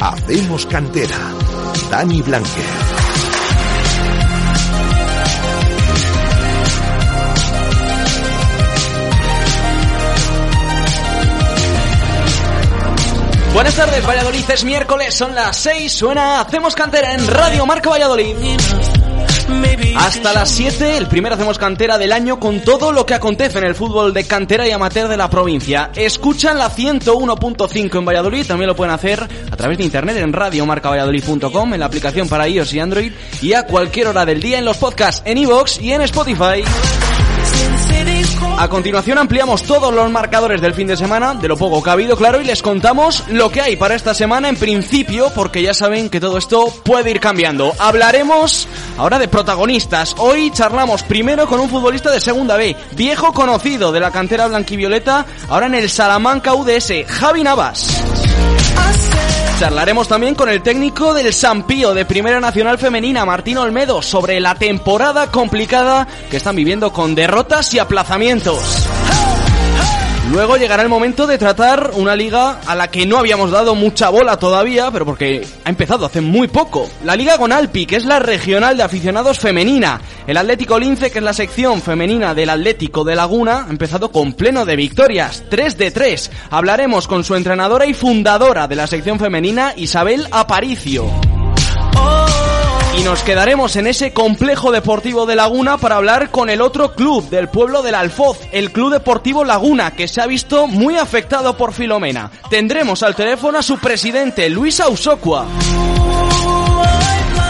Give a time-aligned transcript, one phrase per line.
[0.00, 1.16] Hacemos cantera.
[1.90, 2.48] Dani Blanque.
[13.52, 14.50] Buenas tardes, Valladolid.
[14.50, 15.92] Es miércoles, son las 6.
[15.92, 18.36] Suena Hacemos Cantera en Radio Marca Valladolid.
[19.96, 23.64] Hasta las 7, el primer Hacemos Cantera del año con todo lo que acontece en
[23.64, 25.90] el fútbol de cantera y amateur de la provincia.
[25.94, 31.74] Escuchan la 101.5 en Valladolid, también lo pueden hacer a través de internet en radiomarcavalladolid.com,
[31.74, 34.76] en la aplicación para iOS y Android y a cualquier hora del día en los
[34.76, 36.62] podcasts en iVoox y en Spotify.
[38.58, 41.94] A continuación ampliamos todos los marcadores del fin de semana, de lo poco que ha
[41.94, 45.74] habido, claro, y les contamos lo que hay para esta semana en principio, porque ya
[45.74, 47.72] saben que todo esto puede ir cambiando.
[47.78, 50.14] Hablaremos ahora de protagonistas.
[50.18, 55.26] Hoy charlamos primero con un futbolista de segunda B, viejo conocido de la cantera blanquivioleta,
[55.48, 58.29] ahora en el Salamanca UDS, Javi Navas.
[59.60, 64.54] Charlaremos también con el técnico del Sampío de Primera Nacional Femenina, Martín Olmedo, sobre la
[64.54, 68.88] temporada complicada que están viviendo con derrotas y aplazamientos.
[70.30, 74.10] Luego llegará el momento de tratar una liga a la que no habíamos dado mucha
[74.10, 76.88] bola todavía, pero porque ha empezado hace muy poco.
[77.02, 80.00] La Liga Gonalpi, que es la regional de aficionados femenina.
[80.28, 84.34] El Atlético Lince, que es la sección femenina del Atlético de Laguna, ha empezado con
[84.34, 86.30] pleno de victorias, 3 de 3.
[86.50, 91.29] Hablaremos con su entrenadora y fundadora de la sección femenina, Isabel Aparicio.
[93.00, 97.30] Y nos quedaremos en ese complejo deportivo de Laguna para hablar con el otro club
[97.30, 101.72] del pueblo del Alfoz, el Club Deportivo Laguna, que se ha visto muy afectado por
[101.72, 102.30] Filomena.
[102.50, 105.46] Tendremos al teléfono a su presidente, Luis Ausocua.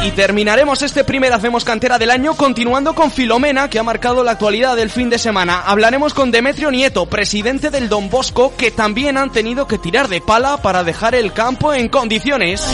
[0.05, 4.31] Y terminaremos este primer Hacemos Cantera del año continuando con Filomena, que ha marcado la
[4.31, 5.63] actualidad del fin de semana.
[5.67, 10.21] Hablaremos con Demetrio Nieto, presidente del Don Bosco, que también han tenido que tirar de
[10.21, 12.65] pala para dejar el campo en condiciones.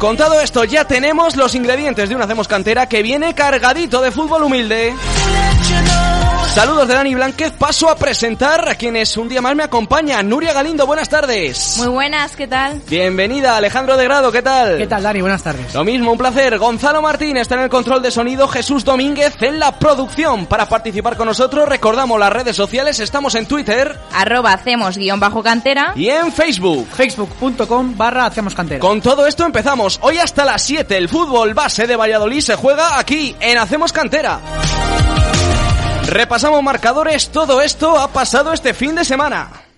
[0.00, 4.44] Contado esto, ya tenemos los ingredientes de un Hacemos Cantera que viene cargadito de fútbol
[4.44, 4.94] humilde.
[6.54, 10.28] Saludos de Dani Blanquez, paso a presentar a quienes un día más me acompañan.
[10.28, 11.76] Nuria Galindo, buenas tardes.
[11.78, 12.82] Muy buenas, ¿qué tal?
[12.88, 14.76] Bienvenida, Alejandro de Grado, ¿qué tal?
[14.76, 15.20] ¿Qué tal, Dani?
[15.20, 15.72] Buenas tardes.
[15.72, 16.58] Lo mismo, un placer.
[16.58, 20.46] Gonzalo Martín está en el control de sonido, Jesús Domínguez en la producción.
[20.46, 23.96] Para participar con nosotros, recordamos las redes sociales, estamos en Twitter.
[24.12, 25.92] Arroba hacemos guion bajo cantera.
[25.94, 26.88] Y en Facebook.
[26.92, 28.80] Facebook.com barra hacemos cantera.
[28.80, 30.00] Con todo esto empezamos.
[30.02, 34.40] Hoy hasta las 7 el fútbol base de Valladolid se juega aquí, en Hacemos Cantera.
[36.10, 39.69] Repasamos marcadores, todo esto ha pasado este fin de semana.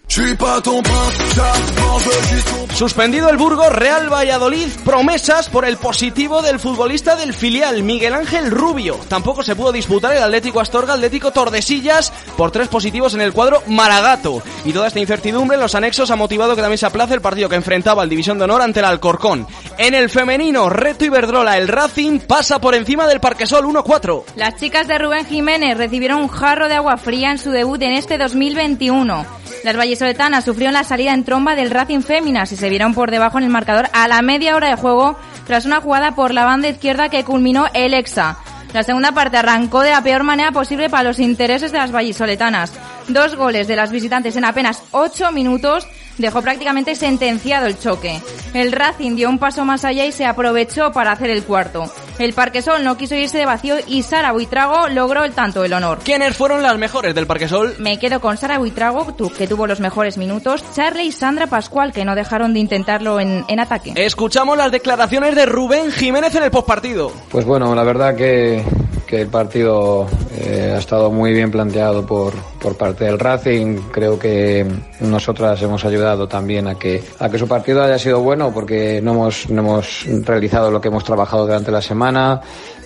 [2.75, 8.51] Suspendido el Burgos Real Valladolid, promesas por el positivo del futbolista del filial, Miguel Ángel
[8.51, 9.01] Rubio.
[9.09, 13.63] Tampoco se pudo disputar el Atlético Astorga, Atlético Tordesillas, por tres positivos en el cuadro
[13.69, 14.43] Maragato.
[14.67, 17.49] Y toda esta incertidumbre en los anexos ha motivado que también se aplace el partido
[17.49, 19.47] que enfrentaba al División de Honor ante el Alcorcón.
[19.79, 24.25] En el femenino, Reto Iberdrola, el Racing pasa por encima del Parquesol 1-4.
[24.37, 27.93] Las chicas de Rubén Jiménez recibieron un jarro de agua fría en su debut en
[27.93, 29.42] este 2021.
[29.65, 33.39] Las vallesoletanas sufrieron la salida en tromba del Racing Féminas y se vieron por debajo
[33.39, 36.69] en el marcador a la media hora de juego tras una jugada por la banda
[36.69, 38.39] izquierda que culminó el Exa.
[38.73, 42.73] La segunda parte arrancó de la peor manera posible para los intereses de las vallisoletanas.
[43.09, 45.87] Dos goles de las visitantes en apenas ocho minutos
[46.19, 48.21] dejó prácticamente sentenciado el choque.
[48.55, 51.85] El Racing dio un paso más allá y se aprovechó para hacer el cuarto.
[52.23, 55.99] El Parquesol no quiso irse de vacío y Sara Buitrago logró el tanto del honor.
[56.05, 57.75] ¿Quiénes fueron las mejores del Parquesol?
[57.81, 62.05] Me quedo con Sara Buitrago, que tuvo los mejores minutos, Charlie y Sandra Pascual, que
[62.05, 63.95] no dejaron de intentarlo en, en ataque.
[63.97, 67.11] Escuchamos las declaraciones de Rubén Jiménez en el postpartido.
[67.29, 68.63] Pues bueno, la verdad que,
[69.05, 73.79] que el partido eh, ha estado muy bien planteado por, por parte del Racing.
[73.91, 74.65] Creo que
[75.01, 79.13] nosotras hemos ayudado también a que, a que su partido haya sido bueno porque no
[79.13, 82.12] hemos, no hemos realizado lo que hemos trabajado durante la semana.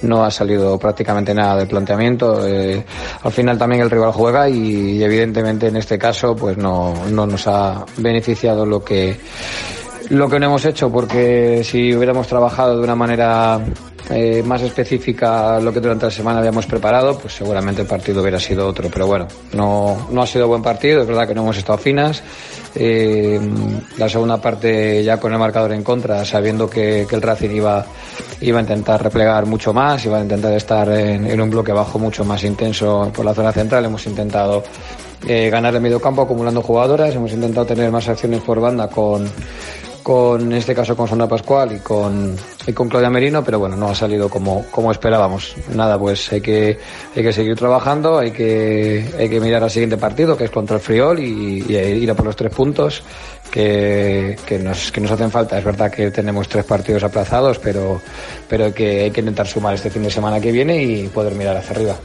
[0.02, 2.46] No ha salido prácticamente nada del planteamiento.
[2.46, 2.84] Eh,
[3.22, 7.46] al final también el rival juega y, evidentemente en este caso pues no, no nos
[7.46, 9.18] ha beneficiado lo que
[10.10, 13.60] lo que no hemos hecho porque si hubiéramos trabajado de una manera
[14.10, 18.38] eh, más específica lo que durante la semana habíamos preparado, pues seguramente el partido hubiera
[18.38, 18.88] sido otro.
[18.92, 22.22] Pero bueno, no, no ha sido buen partido, es verdad que no hemos estado finas.
[22.78, 23.40] Eh,
[23.96, 27.84] la segunda parte ya con el marcador en contra, sabiendo que, el Racing iba,
[28.42, 32.24] iba a intentar replegar mucho más, iba a intentar estar en, un bloque bajo mucho
[32.24, 33.86] más intenso por la zona central.
[33.86, 34.62] Hemos intentado
[35.26, 39.26] eh, ganar el medio campo acumulando jugadoras, hemos intentado tener más acciones por banda con
[40.06, 43.88] con este caso con Sandra Pascual y con, y con Claudia Merino, pero bueno, no
[43.88, 45.56] ha salido como, como esperábamos.
[45.74, 46.78] Nada, pues hay que,
[47.16, 50.76] hay que seguir trabajando, hay que, hay que mirar al siguiente partido, que es contra
[50.76, 53.02] el Friol, y, ir a por los tres puntos
[53.50, 55.58] que, que, nos, que nos hacen falta.
[55.58, 58.00] Es verdad que tenemos tres partidos aplazados, pero,
[58.48, 61.56] pero que, hay que intentar sumar este fin de semana que viene y poder mirar
[61.56, 61.96] hacia arriba.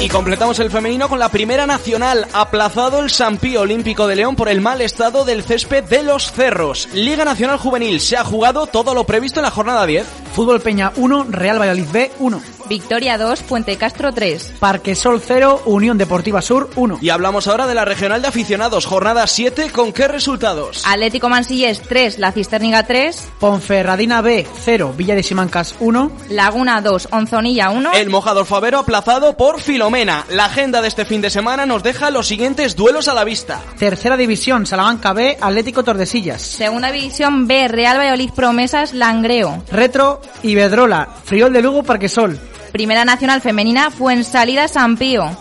[0.00, 4.48] Y completamos el femenino con la primera nacional, aplazado el Sampío Olímpico de León por
[4.48, 6.88] el mal estado del césped de los cerros.
[6.92, 10.06] Liga Nacional Juvenil, se ha jugado todo lo previsto en la jornada 10.
[10.34, 12.40] Fútbol Peña 1, Real Valladolid B 1.
[12.68, 14.54] Victoria 2, Puente Castro 3.
[14.60, 16.98] Parque Sol 0, Unión Deportiva Sur 1.
[17.00, 20.84] Y hablamos ahora de la regional de aficionados, jornada 7, ¿con qué resultados?
[20.86, 23.30] Atlético Mansillés 3, La Cisterniga 3.
[23.40, 26.12] Ponferradina B 0, Villa de Simancas 1.
[26.28, 27.92] Laguna 2, Onzonilla 1.
[27.94, 30.26] El mojador Favero aplazado por Filomena.
[30.28, 33.62] La agenda de este fin de semana nos deja los siguientes duelos a la vista.
[33.78, 36.42] Tercera división, Salamanca B, Atlético Tordesillas.
[36.42, 39.62] Segunda división B, Real Valladolid Promesas, Langreo.
[39.72, 42.38] Retro, Ibedrola, Friol de Lugo, Parquesol.
[42.70, 45.34] Primera Nacional Femenina, Fuensalida San Pío.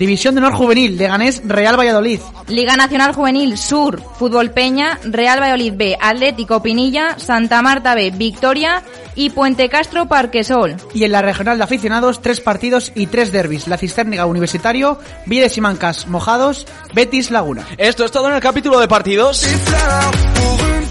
[0.00, 2.20] División de Honor Juvenil, Leganés, Real Valladolid.
[2.48, 8.82] Liga Nacional Juvenil Sur, Fútbol Peña, Real Valladolid B, Atlético Pinilla, Santa Marta B, Victoria
[9.14, 10.76] y Puente Castro Parquesol.
[10.94, 13.68] Y en la regional de aficionados, tres partidos y tres derbis.
[13.68, 17.66] La Cisterniga Universitario, Villa de Simancas Mojados, Betis Laguna.
[17.76, 19.46] Esto es todo en el capítulo de partidos.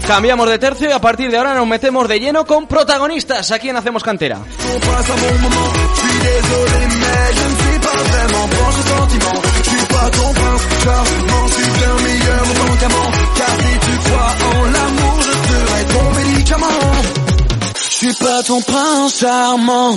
[0.06, 3.70] Cambiamos de tercio y a partir de ahora nos metemos de lleno con protagonistas aquí
[3.70, 4.38] en Hacemos Cantera.
[7.96, 9.42] vraiment bon ce sentiment.
[9.62, 13.10] Je suis pas ton prince, Charles, m'en suis bien meilleur mon diamant.
[13.36, 16.92] Car si tu crois en l'amour, je serai ton médicament.
[17.74, 19.94] Je suis pas ton prince charmant.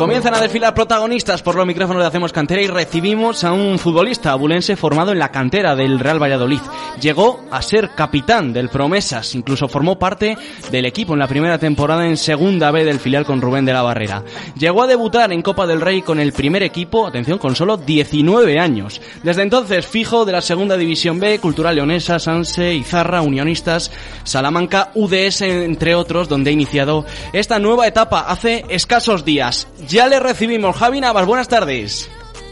[0.00, 4.32] Comienzan a desfilar protagonistas por los micrófonos de Hacemos Cantera y recibimos a un futbolista
[4.32, 6.62] abulense formado en la cantera del Real Valladolid.
[7.02, 10.38] Llegó a ser capitán del Promesas, incluso formó parte
[10.70, 13.82] del equipo en la primera temporada en Segunda B del filial con Rubén de la
[13.82, 14.24] Barrera.
[14.56, 18.58] Llegó a debutar en Copa del Rey con el primer equipo, atención, con solo 19
[18.58, 19.02] años.
[19.22, 23.92] Desde entonces, fijo de la Segunda División B, Cultural Leonesa, Sanse, Izarra, Unionistas,
[24.24, 27.04] Salamanca, UDS, entre otros, donde ha iniciado
[27.34, 29.68] esta nueva etapa hace escasos días.
[29.90, 30.78] Ya le recibimos.
[30.78, 32.08] Javi Navas, buenas tardes.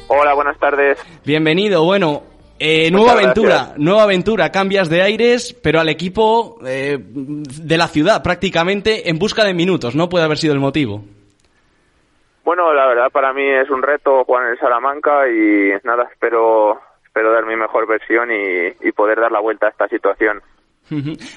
[0.09, 0.99] Hola, buenas tardes.
[1.25, 1.85] Bienvenido.
[1.85, 2.25] Bueno,
[2.59, 8.25] eh, nueva aventura, nueva aventura, cambias de aires, pero al equipo eh, de la ciudad
[8.25, 10.09] prácticamente en busca de minutos, ¿no?
[10.09, 11.05] Puede haber sido el motivo.
[12.43, 16.81] Bueno, la verdad para mí es un reto jugar en el Salamanca y nada, espero,
[17.05, 20.43] espero dar mi mejor versión y poder dar la vuelta a esta situación.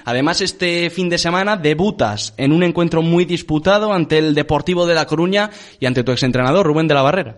[0.06, 4.96] Además, este fin de semana debutas en un encuentro muy disputado ante el Deportivo de
[4.96, 5.50] La Coruña
[5.80, 7.36] y ante tu exentrenador, Rubén de la Barrera.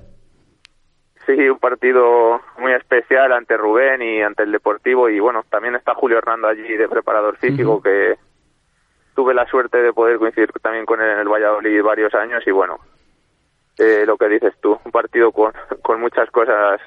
[1.26, 5.94] Sí, un partido muy especial ante Rubén y ante el Deportivo y bueno, también está
[5.96, 8.16] Julio Hernando allí de preparador físico que
[9.16, 12.52] tuve la suerte de poder coincidir también con él en el Valladolid varios años y
[12.52, 12.80] bueno,
[13.78, 16.82] eh, lo que dices tú, un partido con, con muchas cosas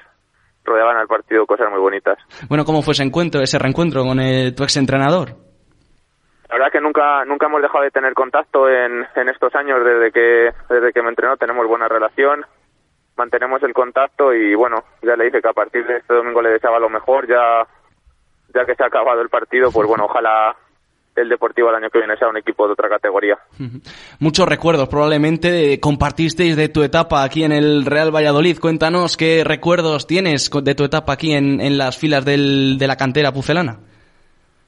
[0.67, 2.17] rodeaban al partido cosas muy bonitas.
[2.47, 5.29] Bueno, ¿cómo fue ese encuentro, ese reencuentro con el, tu exentrenador?
[6.49, 10.11] La verdad que nunca nunca hemos dejado de tener contacto en, en estos años desde
[10.11, 12.45] que desde que me entrenó tenemos buena relación
[13.17, 16.51] mantenemos el contacto y bueno ya le dije que a partir de este domingo le
[16.51, 17.67] deseaba lo mejor ya
[18.53, 20.55] ya que se ha acabado el partido pues bueno ojalá
[21.17, 23.37] el Deportivo el año que viene sea un equipo de otra categoría.
[24.19, 28.59] Muchos recuerdos probablemente compartisteis de tu etapa aquí en el Real Valladolid.
[28.59, 32.95] Cuéntanos qué recuerdos tienes de tu etapa aquí en, en las filas del, de la
[32.95, 33.79] cantera pucelana.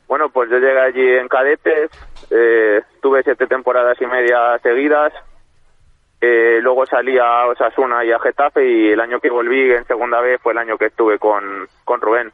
[0.07, 1.91] Bueno, pues yo llegué allí en cadetes,
[2.31, 5.13] eh, tuve siete temporadas y media seguidas,
[6.19, 10.19] eh, luego salí a Osasuna y a Getafe y el año que volví en segunda
[10.19, 11.43] vez fue el año que estuve con,
[11.85, 12.31] con Rubén.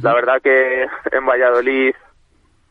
[0.00, 1.94] La verdad que en Valladolid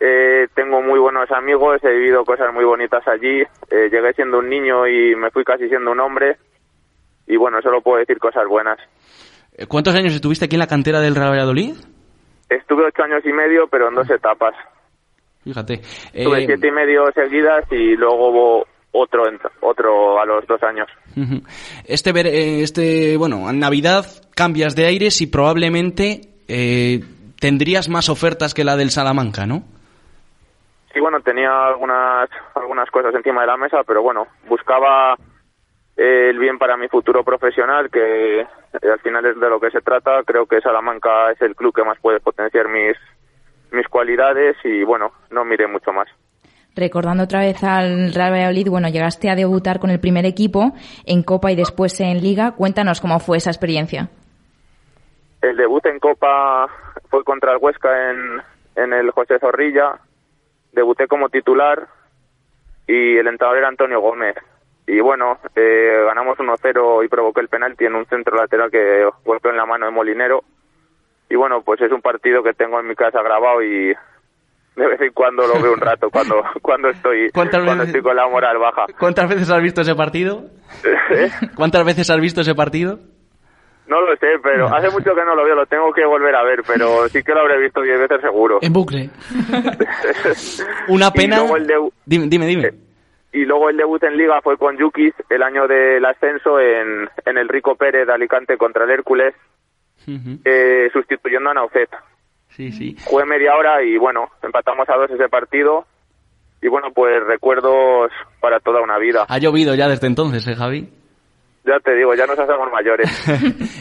[0.04, 3.42] eh, tengo muy buenos amigos, he vivido cosas muy bonitas allí.
[3.70, 6.38] Eh, llegué siendo un niño y me fui casi siendo un hombre.
[7.28, 8.80] Y bueno, solo puedo decir cosas buenas.
[9.56, 11.76] Eh, ¿Cuántos años estuviste aquí en la cantera del Real Valladolid?
[12.50, 14.56] Estuve ocho años y medio, pero en dos etapas.
[15.44, 15.82] Fíjate.
[16.14, 19.24] Estuve siete y medio seguidas y luego otro
[19.60, 20.88] otro a los dos años.
[21.86, 27.04] Este, eh, este bueno, en Navidad cambias de aires y probablemente eh,
[27.40, 29.64] tendrías más ofertas que la del Salamanca, ¿no?
[30.94, 35.16] Sí, bueno, tenía algunas algunas cosas encima de la mesa, pero bueno, buscaba
[35.96, 38.46] el bien para mi futuro profesional, que
[38.82, 40.24] al final es de lo que se trata.
[40.26, 42.98] Creo que Salamanca es el club que más puede potenciar mis
[43.72, 46.10] mis cualidades y bueno, no miré mucho más.
[46.76, 50.72] Recordando otra vez al Real Valladolid, bueno, llegaste a debutar con el primer equipo
[51.06, 52.52] en Copa y después en Liga.
[52.52, 54.10] Cuéntanos cómo fue esa experiencia.
[55.42, 56.68] El debut en Copa
[57.10, 58.42] fue contra el Huesca en,
[58.76, 60.00] en el José Zorrilla.
[60.72, 61.88] Debuté como titular
[62.88, 64.36] y el entrenador era Antonio Gómez.
[64.88, 69.52] Y bueno, eh, ganamos 1-0 y provoqué el penalti en un centro lateral que golpeó
[69.52, 70.44] en la mano de Molinero.
[71.30, 73.94] Y bueno, pues es un partido que tengo en mi casa grabado y
[74.76, 78.28] de vez en cuando lo veo un rato cuando cuando estoy cuando estoy con la
[78.28, 78.86] moral baja.
[79.00, 80.46] ¿Cuántas veces has visto ese partido?
[80.84, 81.30] ¿Eh?
[81.56, 83.00] ¿Cuántas veces has visto ese partido?
[83.88, 86.44] No lo sé, pero hace mucho que no lo veo, lo tengo que volver a
[86.44, 88.60] ver, pero sí que lo habré visto diez veces seguro.
[88.62, 89.10] En bucle.
[90.88, 91.44] Una pena.
[92.06, 92.68] dime, dime, dime.
[92.68, 92.74] Eh,
[93.34, 97.38] y luego el debut en Liga fue con Yukis el año del ascenso en, en
[97.38, 99.34] el Rico Pérez de Alicante contra el Hércules,
[100.46, 101.90] eh, sustituyendo a Naucet.
[102.50, 102.98] Sí, sí.
[103.06, 105.86] Jugué media hora y bueno, empatamos a dos ese partido.
[106.62, 109.26] Y bueno, pues recuerdos para toda una vida.
[109.28, 110.90] Ha llovido ya desde entonces, ¿eh, Javi?
[111.64, 113.10] Ya te digo, ya nos hacemos mayores.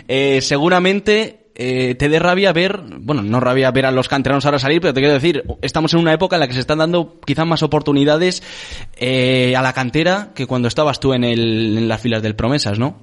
[0.09, 4.59] eh, seguramente eh, te dé rabia ver, bueno, no rabia ver a los canteranos ahora
[4.59, 7.21] salir, pero te quiero decir, estamos en una época en la que se están dando
[7.25, 8.43] quizás más oportunidades
[8.99, 12.79] eh, a la cantera que cuando estabas tú en, el, en las filas del Promesas,
[12.79, 12.95] ¿no?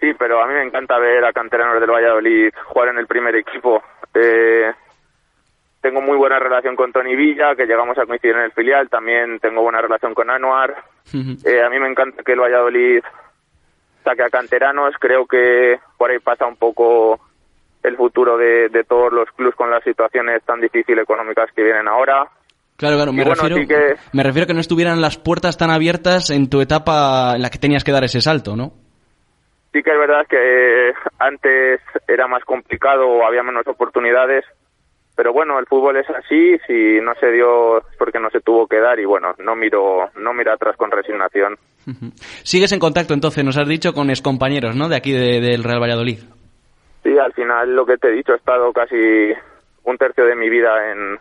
[0.00, 3.36] Sí, pero a mí me encanta ver a canteranos del Valladolid jugar en el primer
[3.36, 3.82] equipo.
[4.14, 4.72] Eh,
[5.80, 8.88] tengo muy buena relación con Tony Villa, que llegamos a coincidir en el filial.
[8.88, 10.74] También tengo buena relación con Anuar.
[11.12, 13.00] Eh, a mí me encanta que el Valladolid
[14.04, 14.94] saque a canteranos.
[14.98, 17.20] Creo que por ahí pasa un poco
[17.82, 22.28] el futuro de, todos los clubes con las situaciones tan difíciles económicas que vienen ahora.
[22.76, 23.96] Claro, claro, me, refiero, que...
[24.12, 27.50] me refiero a que no estuvieran las puertas tan abiertas en tu etapa en la
[27.50, 28.72] que tenías que dar ese salto, ¿no?
[29.72, 34.44] Sí que es verdad que antes era más complicado o había menos oportunidades,
[35.20, 38.66] pero bueno, el fútbol es así, si no se dio es porque no se tuvo
[38.66, 41.58] que dar y bueno, no miro, no miro atrás con resignación.
[42.42, 44.88] Sigues en contacto entonces, nos has dicho, con compañeros, ¿no?
[44.88, 46.20] De aquí del Real Valladolid.
[47.02, 48.96] Sí, al final lo que te he dicho, he estado casi
[49.84, 51.18] un tercio de mi vida en,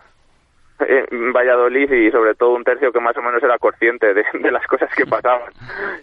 [0.79, 4.65] en Valladolid y sobre todo un tercio que más o menos era consciente de, las
[4.65, 5.51] cosas que pasaban.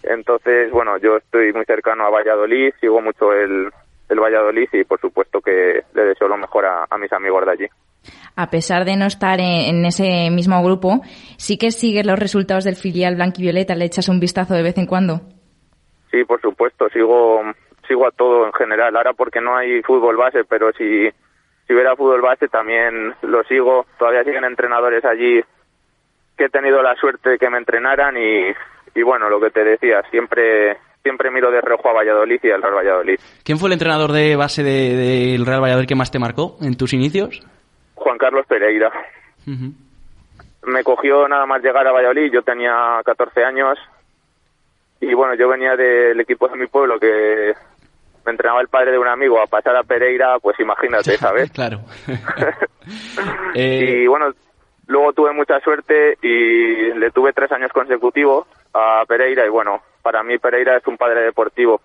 [0.03, 3.71] Entonces, bueno, yo estoy muy cercano a Valladolid, sigo mucho el,
[4.09, 7.67] el Valladolid y por supuesto que le deseo lo mejor a, mis amigos de allí.
[8.37, 11.01] A pesar de no estar en, ese mismo grupo,
[11.37, 14.87] sí que sigues los resultados del filial Violeta, le echas un vistazo de vez en
[14.87, 15.21] cuando.
[16.11, 17.43] Sí, por supuesto, sigo
[17.87, 18.97] sigo a todo en general.
[18.97, 21.09] Ahora porque no hay fútbol base, pero si
[21.67, 23.87] si hubiera fútbol base también lo sigo.
[23.99, 25.43] Todavía siguen entrenadores allí
[26.37, 28.53] que he tenido la suerte de que me entrenaran y,
[28.95, 32.61] y bueno, lo que te decía, siempre siempre miro de reojo a Valladolid y al
[32.61, 33.21] Real Valladolid.
[33.45, 36.93] ¿Quién fue el entrenador de base del Real Valladolid que más te marcó en tus
[36.93, 37.47] inicios?
[37.97, 38.93] Juan Carlos Pereira.
[40.65, 43.79] Me cogió nada más llegar a Valladolid, yo tenía 14 años
[45.01, 47.53] y bueno, yo venía del equipo de mi pueblo que
[48.25, 51.51] me entrenaba el padre de un amigo a pasar a Pereira, pues imagínate, ¿sabes?
[51.51, 51.81] claro.
[53.55, 54.33] Y bueno,
[54.87, 60.23] luego tuve mucha suerte y le tuve tres años consecutivos a Pereira y bueno, para
[60.23, 61.81] mí Pereira es un padre deportivo.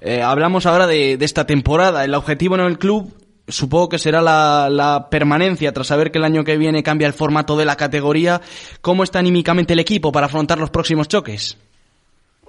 [0.00, 2.04] Eh, hablamos ahora de, esta temporada.
[2.04, 3.12] El objetivo en el club
[3.48, 7.12] supongo que será la, la, permanencia tras saber que el año que viene cambia el
[7.12, 8.40] formato de la categoría.
[8.80, 11.58] ¿Cómo está anímicamente el equipo para afrontar los próximos choques?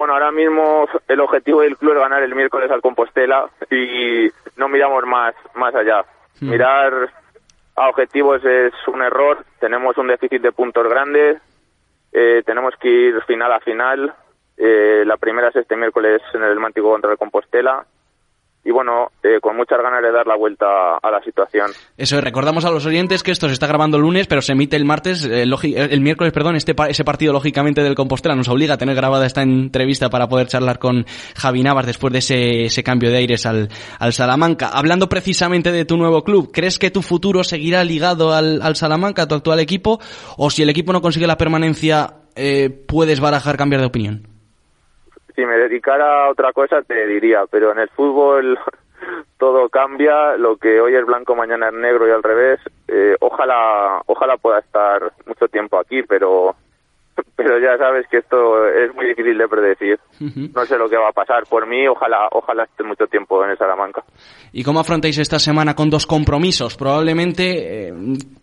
[0.00, 4.68] Bueno, ahora mismo el objetivo del club es ganar el miércoles al Compostela y no
[4.68, 6.04] miramos más, más allá.
[6.40, 6.48] Hmm.
[6.48, 7.10] Mirar
[7.76, 11.38] a objetivos es un error, tenemos un déficit de puntos grande,
[12.12, 14.14] eh, tenemos que ir final a final.
[14.56, 17.84] Eh, la primera es este miércoles en el Mántico contra el Compostela
[18.62, 21.70] y bueno, eh, con muchas ganas de dar la vuelta a la situación.
[21.96, 24.76] Eso, recordamos a los oyentes que esto se está grabando el lunes, pero se emite
[24.76, 28.78] el martes, eh, el miércoles, perdón, este ese partido lógicamente del Compostela nos obliga a
[28.78, 33.10] tener grabada esta entrevista para poder charlar con Javi Navas después de ese, ese cambio
[33.10, 34.68] de aires al, al, Salamanca.
[34.68, 39.22] Hablando precisamente de tu nuevo club, ¿crees que tu futuro seguirá ligado al, al Salamanca,
[39.22, 40.00] a tu actual equipo,
[40.36, 44.29] o si el equipo no consigue la permanencia, eh, puedes barajar cambiar de opinión?
[45.34, 48.58] Si me dedicara a otra cosa te diría, pero en el fútbol
[49.38, 52.60] todo cambia, lo que hoy es blanco mañana es negro y al revés.
[52.88, 56.54] Eh, ojalá, ojalá pueda estar mucho tiempo aquí, pero
[57.42, 59.98] pero ya sabes que esto es muy difícil de predecir.
[60.54, 61.44] No sé lo que va a pasar.
[61.48, 64.04] Por mí, ojalá, ojalá esté mucho tiempo en el Salamanca.
[64.52, 66.76] ¿Y cómo afrontáis esta semana con dos compromisos?
[66.76, 67.94] Probablemente, eh,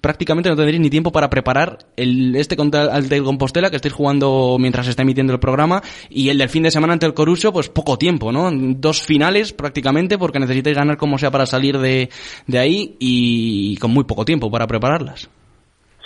[0.02, 3.94] prácticamente no tendréis ni tiempo para preparar el este contra el del Compostela que estáis
[3.94, 7.14] jugando mientras se está emitiendo el programa y el del fin de semana ante el
[7.14, 8.50] Coruso, pues poco tiempo, ¿no?
[8.52, 12.10] Dos finales prácticamente porque necesitáis ganar como sea para salir de,
[12.48, 15.30] de ahí y con muy poco tiempo para prepararlas.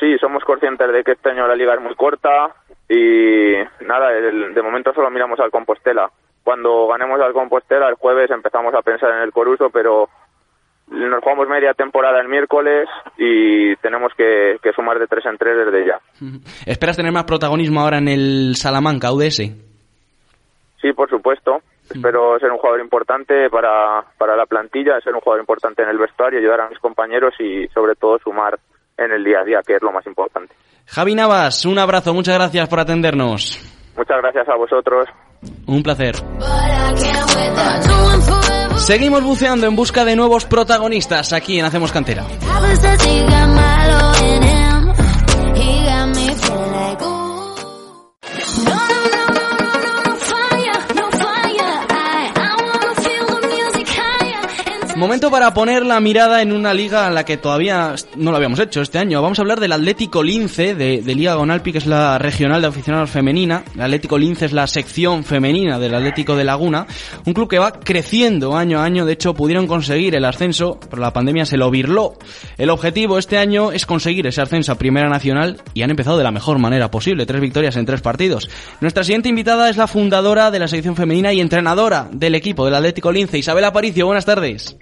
[0.02, 2.56] Sí, somos conscientes de que este año la liga es muy corta,
[2.94, 3.54] y
[3.86, 6.12] nada, de momento solo miramos al Compostela.
[6.44, 10.10] Cuando ganemos al Compostela el jueves empezamos a pensar en el Coruso, pero
[10.88, 15.88] nos jugamos media temporada el miércoles y tenemos que, sumar de tres en tres desde
[15.88, 16.02] ya.
[16.66, 19.38] ¿Esperas tener más protagonismo ahora en el Salamanca UDS?
[20.82, 21.62] Sí, por supuesto.
[21.90, 25.98] Espero ser un jugador importante para, para la plantilla, ser un jugador importante en el
[25.98, 28.60] vestuario, ayudar a mis compañeros y sobre todo sumar
[29.06, 30.54] en el día a día, que es lo más importante.
[30.86, 33.60] Javi Navas, un abrazo, muchas gracias por atendernos.
[33.96, 35.08] Muchas gracias a vosotros.
[35.68, 36.16] Un placer.
[38.78, 42.26] Seguimos buceando en busca de nuevos protagonistas aquí en Hacemos Cantera.
[55.02, 58.60] Momento para poner la mirada en una liga en la que todavía no lo habíamos
[58.60, 59.20] hecho este año.
[59.20, 63.10] Vamos a hablar del Atlético Lince, de, Liga Gonalpi, que es la regional de aficionados
[63.10, 63.64] femenina.
[63.74, 66.86] El Atlético Lince es la sección femenina del Atlético de Laguna.
[67.26, 69.08] Un club que va creciendo año a año.
[69.08, 72.14] De hecho, pudieron conseguir el ascenso, pero la pandemia se lo virló.
[72.60, 76.26] El objetivo este año es conseguir ese ascenso a Primera Nacional y han empezado de
[76.26, 77.26] la mejor manera posible.
[77.26, 78.52] Tres victorias en tres partidos.
[78.82, 82.76] Nuestra siguiente invitada es la fundadora de la sección femenina y entrenadora del equipo del
[82.76, 84.06] Atlético Lince, Isabel Aparicio.
[84.06, 84.78] Buenas tardes.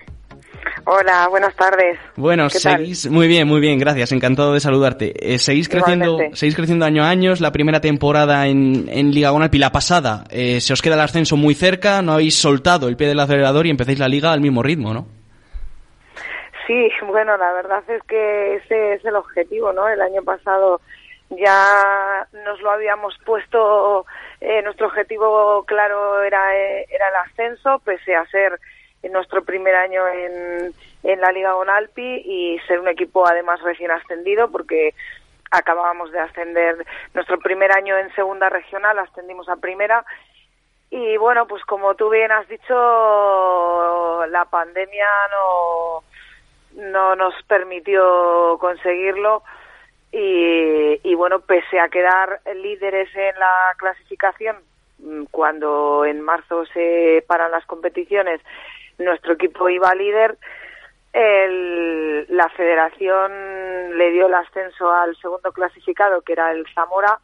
[0.86, 2.00] Hola, buenas tardes.
[2.16, 5.14] Bueno, seguís muy bien, muy bien, gracias, encantado de saludarte.
[5.16, 7.34] Eh, seguís creciendo, seguís creciendo año a año.
[7.40, 11.36] La primera temporada en, en Liga Gonalpi, la pasada, eh, se os queda el ascenso
[11.36, 14.64] muy cerca, no habéis soltado el pie del acelerador y empecéis la liga al mismo
[14.64, 15.08] ritmo, ¿no?
[16.66, 19.88] Sí, bueno, la verdad es que ese es el objetivo, ¿no?
[19.88, 20.82] El año pasado
[21.30, 24.06] ya nos lo habíamos puesto,
[24.42, 28.60] eh, nuestro objetivo claro era, era el ascenso, pese a ser
[29.02, 33.92] en nuestro primer año en, en la Liga Gonalpi y ser un equipo además recién
[33.92, 34.94] ascendido porque
[35.52, 40.06] acabábamos de ascender nuestro primer año en segunda regional, ascendimos a primera.
[40.92, 46.04] Y bueno, pues como tú bien has dicho, la pandemia no,
[46.84, 49.44] no nos permitió conseguirlo.
[50.12, 54.58] Y, y bueno, pese a quedar líderes en la clasificación,
[55.30, 58.42] cuando en marzo se paran las competiciones
[59.00, 60.38] nuestro equipo iba líder.
[61.14, 67.20] la federación le dio el ascenso al segundo clasificado, que era el Zamora,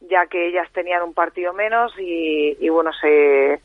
[0.00, 3.60] ya que ellas tenían un partido menos y, bueno, se,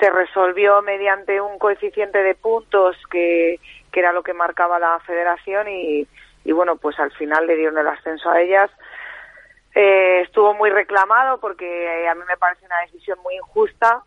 [0.00, 3.60] se resolvió mediante un coeficiente de puntos que,
[3.92, 6.06] era lo que marcaba la federación y,
[6.44, 8.70] y bueno, pues al final le dieron el ascenso a ellas.
[9.74, 14.02] Eh, estuvo muy reclamado porque a mí me parece una decisión muy injusta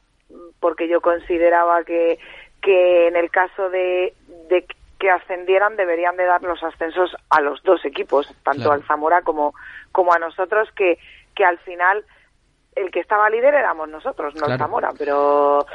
[0.59, 2.19] porque yo consideraba que,
[2.61, 4.13] que en el caso de,
[4.49, 4.65] de
[4.99, 9.53] que ascendieran deberían de dar los ascensos a los dos equipos, tanto al Zamora como,
[9.91, 10.99] como a nosotros, que,
[11.35, 12.03] que al final
[12.75, 15.65] el que estaba líder éramos nosotros, no el Zamora, pero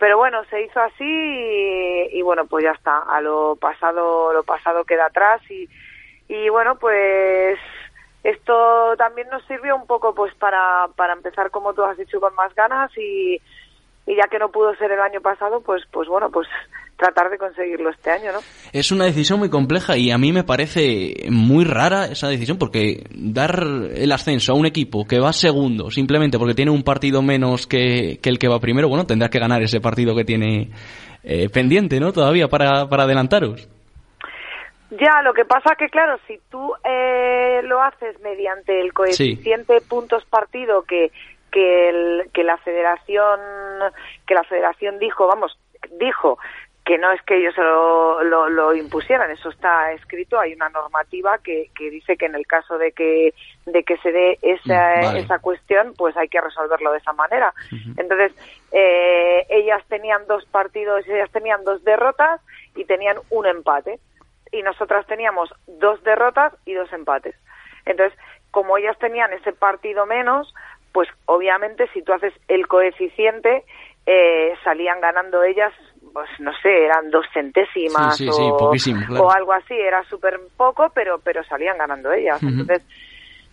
[0.00, 4.42] pero bueno, se hizo así y, y, bueno, pues ya está, a lo pasado lo
[4.42, 5.68] pasado queda atrás y,
[6.28, 7.58] y bueno, pues
[8.24, 12.34] esto también nos sirvió un poco pues para, para empezar como tú has dicho con
[12.34, 13.40] más ganas y,
[14.06, 16.48] y ya que no pudo ser el año pasado, pues, pues bueno, pues
[16.96, 18.38] tratar de conseguirlo este año, ¿no?
[18.72, 23.04] Es una decisión muy compleja y a mí me parece muy rara esa decisión porque
[23.10, 27.66] dar el ascenso a un equipo que va segundo simplemente porque tiene un partido menos
[27.66, 30.70] que, el que va primero, bueno, tendrá que ganar ese partido que tiene
[31.24, 32.12] eh, pendiente, ¿no?
[32.12, 33.68] Todavía para, para adelantaros.
[35.00, 40.22] Ya, lo que pasa que, claro, si tú eh, lo haces mediante el coeficiente puntos
[40.26, 41.10] partido que
[41.52, 43.40] que, el, que la federación
[44.26, 45.56] que la federación dijo vamos
[45.98, 46.38] dijo
[46.84, 51.70] que no es que ellos lo, lo, impusieran, eso está escrito, hay una normativa que,
[51.76, 53.34] que, dice que en el caso de que,
[53.66, 57.54] de que se dé esa, mm, esa cuestión, pues hay que resolverlo de esa manera.
[57.96, 58.32] Entonces,
[58.72, 62.40] eh, ellas tenían dos partidos, ellas tenían dos derrotas
[62.74, 64.00] y tenían un empate.
[64.50, 67.36] Y nosotras teníamos dos derrotas y dos empates.
[67.86, 68.18] Entonces,
[68.50, 70.52] como ellas tenían ese partido menos,
[70.92, 73.64] pues obviamente si tú haces el coeficiente,
[74.06, 75.72] eh, salían ganando ellas,
[76.12, 81.78] pues no sé, eran dos centésimas o, algo así, era súper poco, pero, pero salían
[81.78, 82.42] ganando ellas.
[82.42, 82.82] Entonces,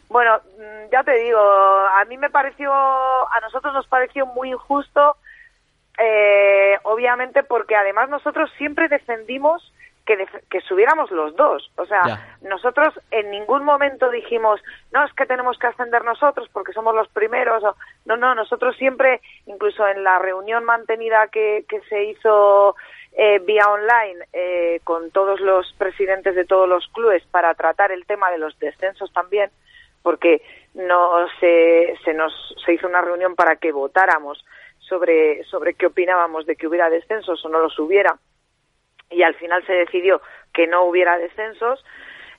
[0.09, 5.17] Bueno, mm, ya te digo, a mí me pareció, a nosotros nos pareció muy injusto,
[5.99, 9.71] eh, obviamente porque además nosotros siempre defendimos
[10.17, 11.71] que, que subiéramos los dos.
[11.75, 14.59] O sea, nosotros en ningún momento dijimos,
[14.91, 17.61] no, es que tenemos que ascender nosotros porque somos los primeros.
[18.05, 22.75] no, no, nosotros siempre, incluso en la reunión mantenida que, que se hizo
[23.11, 28.07] eh, vía online eh, con todos los presidentes de todos los clubes para tratar el
[28.07, 29.51] tema de los descensos también,
[30.01, 30.41] porque
[30.73, 32.33] no se, se nos
[32.65, 34.43] se hizo una reunión para que votáramos
[34.79, 38.17] sobre sobre qué opinábamos de que hubiera descensos o no los hubiera
[39.09, 40.21] y al final se decidió
[40.53, 41.83] que no hubiera descensos.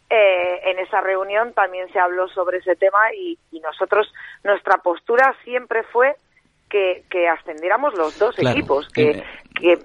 [0.08, 5.84] Eh, en esa reunión también se habló sobre ese tema y, nosotros, nuestra postura siempre
[5.84, 6.16] fue
[6.68, 9.22] que, que ascendiéramos los dos equipos, que,
[9.54, 9.78] que,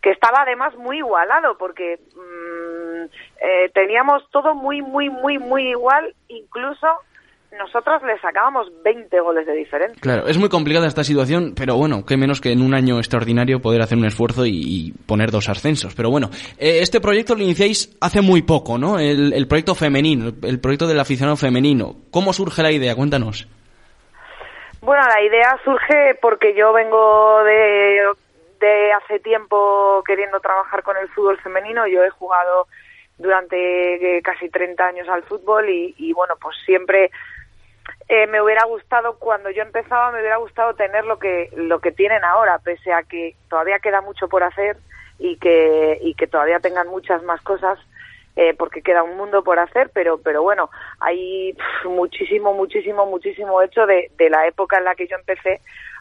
[0.00, 3.04] que, estaba además muy igualado porque mm,
[3.42, 6.86] eh, teníamos todo muy, muy, muy, muy igual, incluso
[7.58, 10.00] nosotros le sacábamos 20 goles de diferencia.
[10.00, 13.60] Claro, es muy complicada esta situación, pero bueno, qué menos que en un año extraordinario
[13.60, 15.94] poder hacer un esfuerzo y, poner dos ascensos.
[15.94, 18.98] Pero bueno, eh, este proyecto lo iniciáis hace muy poco, ¿no?
[18.98, 21.96] El, proyecto femenino, el proyecto del aficionado femenino.
[22.10, 22.94] ¿Cómo surge la idea?
[22.94, 23.48] Cuéntanos.
[24.80, 28.00] Bueno, la idea surge porque yo vengo de,
[28.60, 31.86] de hace tiempo queriendo trabajar con el fútbol femenino.
[31.86, 32.68] Yo he jugado
[33.18, 37.10] durante eh, casi 30 años al fútbol y, y bueno, pues siempre
[38.12, 41.92] eh, me hubiera gustado cuando yo empezaba me hubiera gustado tener lo que lo que
[41.92, 44.76] tienen ahora pese a que todavía queda mucho por hacer
[45.20, 47.78] y que y que todavía tengan muchas más cosas
[48.34, 53.86] eh, porque queda un mundo por hacer pero pero bueno hay muchísimo muchísimo muchísimo hecho
[53.86, 55.60] de, de la época en la que yo empecé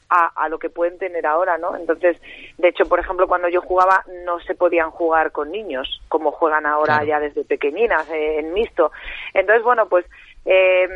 [0.09, 1.75] a, a, lo que pueden tener ahora, ¿no?
[1.75, 2.17] Entonces,
[2.57, 6.65] de hecho, por ejemplo, cuando yo jugaba no se podían jugar con niños como juegan
[6.65, 8.91] ahora ya desde pequeñinas eh, en mixto.
[9.35, 10.05] Entonces, bueno, pues
[10.45, 10.88] eh,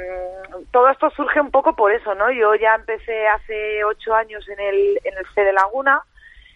[0.71, 2.31] todo esto surge un poco por eso, ¿no?
[2.31, 6.01] Yo ya empecé hace ocho años en el, en el C de Laguna,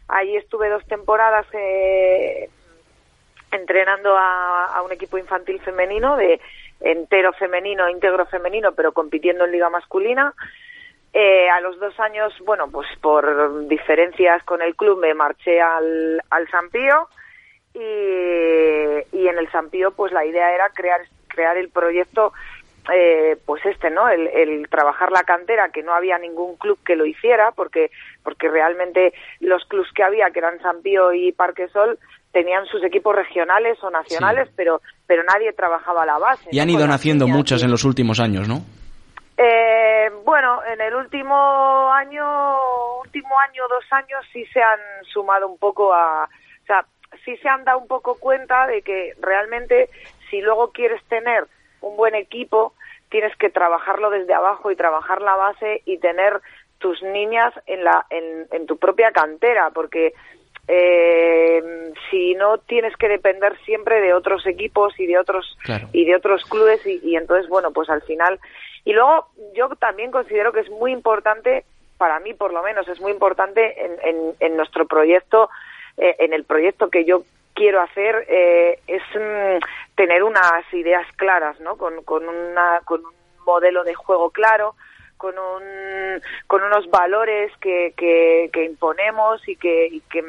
[0.07, 2.49] ahí estuve dos temporadas eh,
[3.51, 6.39] entrenando a, un equipo infantil femenino, de
[6.79, 10.33] entero femenino, íntegro femenino, pero compitiendo en liga masculina.
[11.13, 16.21] Eh, a los dos años, bueno, pues por diferencias con el club me marché al,
[16.29, 16.47] al
[17.73, 22.33] y, y en el Sampío pues la idea era crear, crear el proyecto
[22.93, 24.07] eh, pues este, ¿no?
[24.09, 27.91] El, trabajar la cantera, que no había ningún club que lo hiciera, porque,
[28.23, 31.99] porque realmente los clubs que había, que eran San Pío y Parquesol,
[32.31, 36.49] tenían sus equipos regionales o nacionales, pero, pero nadie trabajaba a la base.
[36.51, 38.61] Y han ido naciendo muchas en los últimos años, ¿no?
[39.37, 42.25] Eh, bueno, en el último año,
[43.01, 44.79] último año, dos años, sí se han
[45.11, 46.85] sumado un poco a, o sea,
[47.23, 49.89] sí se han dado un poco cuenta de que realmente
[50.29, 51.47] si luego quieres tener
[51.81, 52.73] un buen equipo,
[53.09, 56.41] tienes que trabajarlo desde abajo y trabajar la base y tener
[56.79, 60.13] tus niñas en, la, en, tu propia cantera, porque
[60.67, 61.63] eh,
[62.11, 65.57] si no tienes que depender siempre de otros equipos y de otros
[65.93, 68.37] y de otros clubes y, entonces bueno pues al final
[68.83, 71.63] y luego yo también considero que es muy importante
[71.97, 75.49] para mí por lo menos es muy importante en, en, nuestro proyecto
[75.95, 77.23] eh, en el proyecto que yo
[77.57, 79.57] quiero hacer eh, es mm,
[79.95, 81.75] tener unas ideas claras, ¿no?
[81.75, 83.13] Con, con, una, con un
[83.45, 84.75] modelo de juego claro,
[85.17, 90.23] con, un, con unos valores que, que, imponemos y que, y que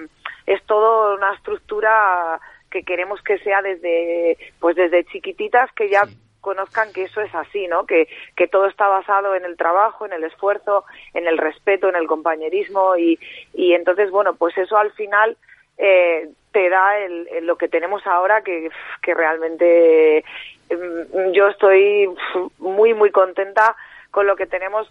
[0.46, 6.04] es todo una estructura que queremos que sea desde pues desde chiquititas que ya
[6.40, 7.84] conozcan que eso es así, ¿no?
[7.84, 11.96] Que, que todo está basado en el trabajo, en el esfuerzo, en el respeto, en
[11.96, 13.18] el compañerismo y,
[13.52, 15.36] y entonces, bueno, pues eso al final
[15.78, 18.70] eh, te da el, lo que tenemos ahora que,
[19.02, 20.24] realmente
[20.70, 22.08] mm, yo estoy
[22.58, 23.76] muy muy contenta
[24.10, 24.90] con lo que tenemos.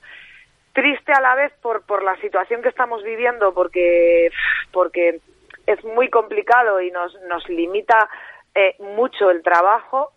[0.73, 4.31] Triste a la vez por por la situación que estamos viviendo porque
[4.71, 5.19] porque
[5.65, 8.09] es muy complicado y nos nos limita
[8.55, 10.11] eh, mucho el trabajo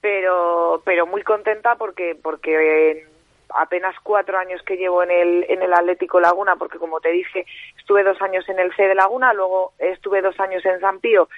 [0.00, 3.06] pero pero muy contenta porque porque
[3.54, 7.46] apenas cuatro años que llevo en el, en el Atlético Laguna, porque como te dije,
[7.78, 11.28] estuve dos años en el C de Laguna, luego estuve dos años en San Pío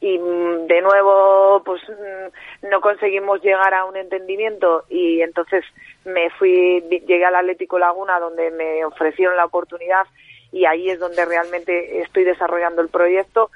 [0.00, 5.64] y mm, de nuevo pues mm, no conseguimos llegar a un entendimiento y entonces
[6.04, 10.06] me fui, llegué al Atlético Laguna donde me ofrecieron la oportunidad
[10.52, 13.50] y ahí es donde realmente estoy desarrollando el proyecto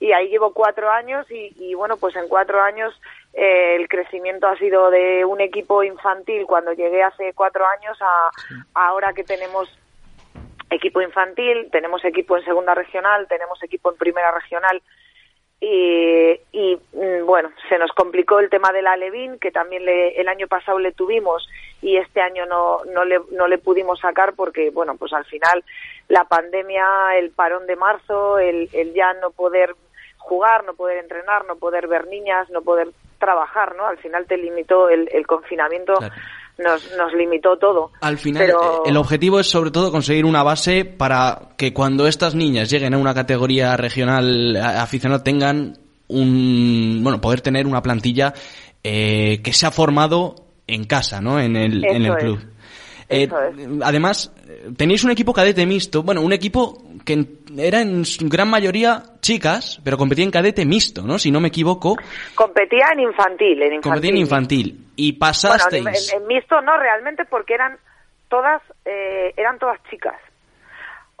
[0.00, 2.98] y ahí llevo cuatro años y, y bueno pues en cuatro años
[3.32, 8.30] eh, el crecimiento ha sido de un equipo infantil cuando llegué hace cuatro años a
[8.74, 9.68] ahora que tenemos
[10.70, 14.80] equipo infantil, tenemos equipo en segunda regional, tenemos equipo en primera regional.
[15.62, 20.18] Y, y, mm, bueno, se nos complicó el tema de la Levin, que también le,
[20.18, 21.46] el año pasado le tuvimos
[21.82, 25.62] y este año no, no, le, no le pudimos sacar porque, bueno, pues al final
[26.08, 29.74] la pandemia, el parón de marzo, el, el ya no poder
[30.16, 32.88] jugar, no poder entrenar, no poder ver niñas, no poder
[33.20, 33.86] trabajar, ¿no?
[33.86, 35.94] Al final te limitó el, el confinamiento.
[36.58, 37.90] Nos, nos, limitó todo.
[38.02, 38.54] Al final, eh,
[38.84, 42.98] el objetivo es sobre todo conseguir una base para que cuando estas niñas lleguen a
[42.98, 45.78] una categoría regional aficionada tengan
[46.08, 48.34] un, bueno, poder tener una plantilla
[48.84, 50.34] eh, que se ha formado
[50.66, 51.40] en casa, ¿no?
[51.40, 52.40] En el, en el club.
[53.08, 53.28] Eh,
[53.82, 54.32] además,
[54.76, 57.26] tenéis un equipo cadete mixto, bueno, un equipo que
[57.58, 61.18] era en gran mayoría chicas, pero competía en cadete mixto, ¿no?
[61.18, 61.96] Si no me equivoco.
[62.34, 63.82] Competía en infantil, en infantil.
[63.82, 64.86] Competía en infantil.
[64.96, 65.82] Y pasasteis...
[65.82, 67.78] Bueno, en, mixto no, realmente, porque eran
[68.28, 70.16] todas, eh, eran todas chicas.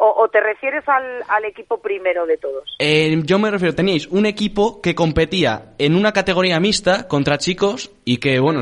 [0.02, 2.74] ¿O, te refieres al, equipo primero de todos?
[2.78, 7.92] Eh, yo me refiero, teníais un equipo que competía en una categoría mixta contra chicos
[8.06, 8.60] y que, bueno,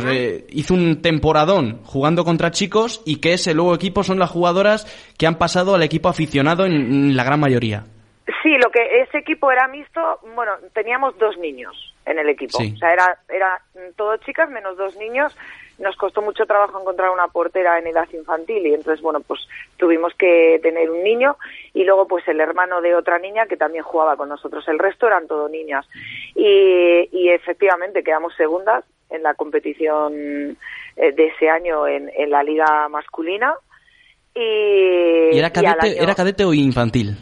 [0.48, 4.84] hizo un temporadón jugando contra chicos y que ese luego equipo son las jugadoras
[5.16, 7.84] que han pasado al equipo aficionado en, la gran mayoría.
[8.42, 10.00] Sí, lo que ese equipo era mixto,
[10.34, 12.58] bueno, teníamos dos niños en el equipo.
[12.58, 13.62] O sea, era, era
[13.94, 15.36] todo chicas menos dos niños
[15.78, 19.40] nos costó mucho trabajo encontrar una portera en edad infantil y entonces, bueno, pues
[19.76, 21.36] tuvimos que tener un niño
[21.72, 24.66] y luego pues el hermano de otra niña que también jugaba con nosotros.
[24.68, 25.86] El resto eran todo niñas.
[26.34, 30.56] Y, y efectivamente quedamos segundas en la competición
[30.96, 33.54] eh, de ese año en, en la liga masculina.
[34.34, 37.16] ¿Y, era, cadete, era cadete o infantil?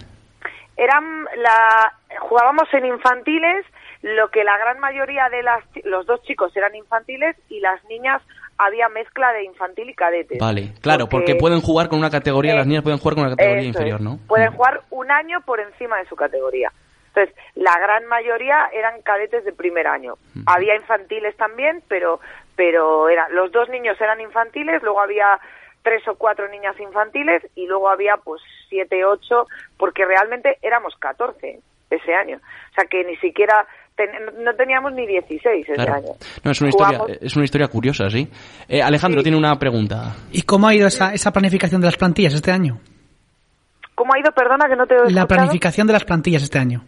[0.77, 3.65] Eran la, jugábamos en infantiles,
[4.03, 8.23] lo que la gran mayoría de las, los dos chicos eran infantiles y las niñas
[8.59, 10.39] había mezcla de infantil y cadete.
[10.41, 13.65] Vale, claro, porque, pueden jugar con una categoría, las niñas pueden jugar con una categoría
[13.65, 14.19] inferior, ¿no?
[14.27, 16.73] Pueden jugar un año por encima de su categoría.
[17.09, 20.15] Entonces, la gran mayoría eran cadetes de primer año.
[20.47, 22.21] Había infantiles también, pero
[22.57, 25.39] pero era, los dos niños eran infantiles, luego había
[25.83, 29.47] tres o cuatro niñas infantiles y luego había pues siete, ocho,
[29.79, 32.39] porque realmente éramos catorce ese año.
[32.39, 33.67] O sea que ni siquiera
[34.39, 36.13] no teníamos ni 16 ese año.
[36.45, 38.29] No, es una, historia, es una historia curiosa, sí.
[38.69, 40.15] Eh, Alejandro tiene una pregunta.
[40.33, 42.79] ¿Y cómo ha ido esa, esa planificación de las plantillas este año?
[43.95, 44.31] ¿Cómo ha ido?
[44.33, 46.85] Perdona que no te he La planificación de las plantillas este año.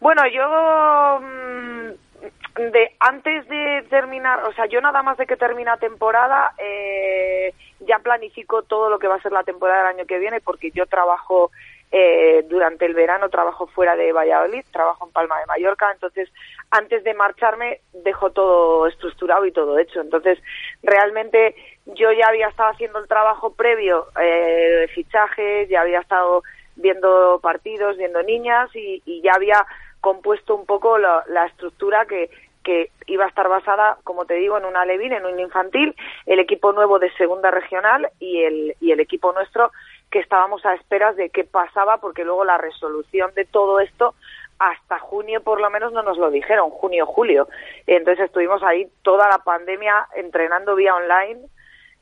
[0.00, 5.76] Bueno, yo mm, de antes de terminar, o sea, yo nada más de que termina
[5.76, 10.18] temporada, eh, ya planifico todo lo que va a ser la temporada del año que
[10.18, 11.50] viene, porque yo trabajo
[11.94, 16.32] eh, durante el verano trabajo fuera de Valladolid, trabajo en Palma de Mallorca, entonces
[16.70, 20.00] antes de marcharme dejo todo estructurado y todo hecho.
[20.00, 20.38] Entonces,
[20.82, 26.42] realmente yo ya había estado haciendo el trabajo previo eh, de fichajes, ya había estado
[26.76, 29.66] viendo partidos, viendo niñas y, ya había
[30.00, 32.30] compuesto un poco la, estructura que,
[32.64, 36.38] que iba a estar basada, como te digo, en una Levin, en un infantil, el
[36.38, 39.70] equipo nuevo de segunda regional y el, y el equipo nuestro
[40.12, 44.14] que estábamos a esperas de qué pasaba, porque luego la resolución de todo esto
[44.58, 47.48] hasta junio por lo menos no nos lo dijeron, junio, julio.
[47.86, 51.40] Entonces estuvimos ahí toda la pandemia entrenando vía online,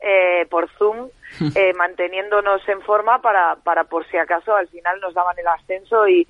[0.01, 1.09] eh, por Zoom,
[1.55, 6.07] eh, manteniéndonos en forma para, para por si acaso al final nos daban el ascenso
[6.07, 6.27] y...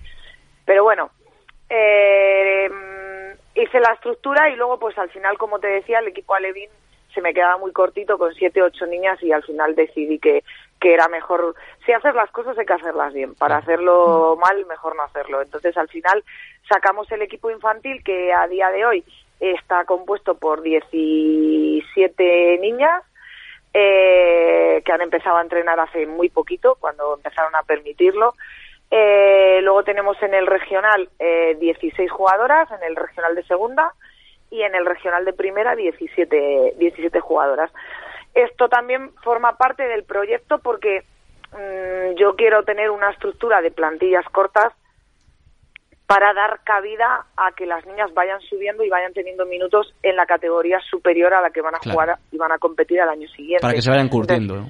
[0.63, 1.09] Pero bueno,
[1.67, 2.69] eh,
[3.55, 6.69] hice la estructura y luego pues al final, como te decía, el equipo Alevin
[7.13, 10.43] se me quedaba muy cortito con siete, ocho niñas y al final decidí que,
[10.81, 14.95] que era mejor, si haces las cosas hay que hacerlas bien, para hacerlo mal mejor
[14.95, 15.41] no hacerlo.
[15.41, 16.23] Entonces al final
[16.67, 19.05] sacamos el equipo infantil que a día de hoy
[19.39, 23.03] está compuesto por 17 niñas
[23.73, 28.33] eh, que han empezado a entrenar hace muy poquito, cuando empezaron a permitirlo.
[28.89, 33.93] Eh, luego tenemos en el regional eh, 16 jugadoras, en el regional de segunda
[34.49, 37.71] y en el regional de primera 17, 17 jugadoras.
[38.33, 41.03] Esto también forma parte del proyecto porque
[41.51, 44.73] mm, yo quiero tener una estructura de plantillas cortas
[46.11, 50.25] para dar cabida a que las niñas vayan subiendo y vayan teniendo minutos en la
[50.25, 53.61] categoría superior a la que van a jugar y van a competir al año siguiente.
[53.61, 54.65] Para que se vayan curtiendo.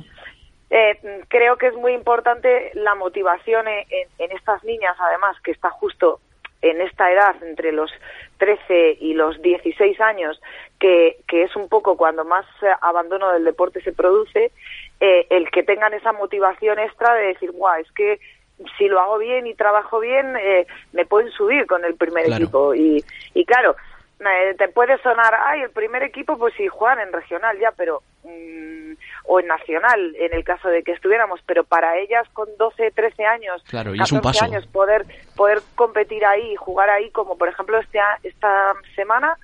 [0.70, 3.86] eh, creo que es muy importante la motivación en,
[4.20, 6.20] en, estas niñas, además, que está justo
[6.62, 7.92] en esta edad, entre los
[8.38, 10.42] 13 y los 16 años,
[10.80, 12.46] que, que es un poco cuando más
[12.82, 14.52] abandono del deporte se produce,
[15.00, 18.20] eh, el que tengan esa motivación extra de decir, guau, es que
[18.78, 22.76] si lo hago bien y trabajo bien, eh, me pueden subir con el primer equipo.
[22.76, 23.76] Y, y claro,
[24.20, 28.04] eh, te puede sonar, ay, el primer equipo, pues si juegan en regional ya, pero
[28.24, 28.94] mm,
[29.26, 33.26] o en nacional, en el caso de que estuviéramos, pero para ellas con 12, 13
[33.26, 35.06] años, claro, 14 años, poder,
[35.36, 39.38] poder competir ahí, jugar ahí, como por ejemplo este, esta semana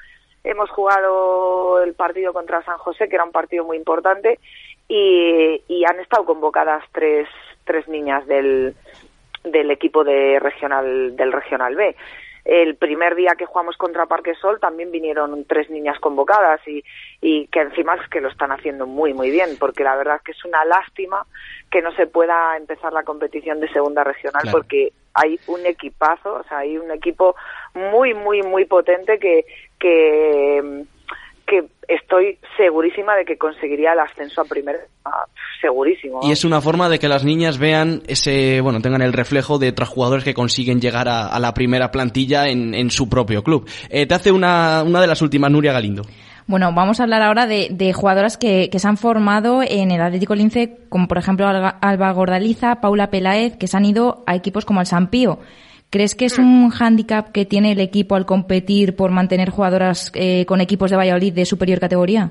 [0.44, 4.40] hemos jugado el partido contra San José, que era un partido muy importante,
[4.88, 7.28] y, y han estado convocadas tres,
[7.66, 8.76] tres niñas del,
[9.44, 11.96] del equipo de regional, del regional B.
[12.48, 16.82] El primer día que jugamos contra Parque Sol también vinieron tres niñas convocadas y,
[17.20, 20.22] y que encima es que lo están haciendo muy, muy bien, porque la verdad es
[20.22, 21.26] que es una lástima
[21.70, 26.44] que no se pueda empezar la competición de segunda regional porque hay un equipazo, o
[26.44, 27.36] sea, hay un equipo
[27.74, 29.46] muy, muy, muy potente que,
[29.78, 30.86] que
[31.48, 34.80] que estoy segurísima de que conseguiría el ascenso a primera,
[35.62, 36.20] segurísimo.
[36.22, 39.70] Y es una forma de que las niñas vean ese, bueno, tengan el reflejo de
[39.70, 43.68] otros jugadores que consiguen llegar a, la primera plantilla en, en su propio club.
[43.90, 46.04] Eh, te hace una, una de las últimas, Nuria Galindo.
[46.46, 50.02] Bueno, vamos a hablar ahora de, de jugadoras que, que, se han formado en el
[50.02, 54.64] Atlético Lince, como por ejemplo Alba Gordaliza, Paula Peláez, que se han ido a equipos
[54.64, 55.40] como el San Pío.
[55.90, 60.46] ¿Crees que es un hándicap que tiene el equipo al competir por mantener jugadoras eh,
[60.46, 62.30] con equipos de Valladolid de superior categoría?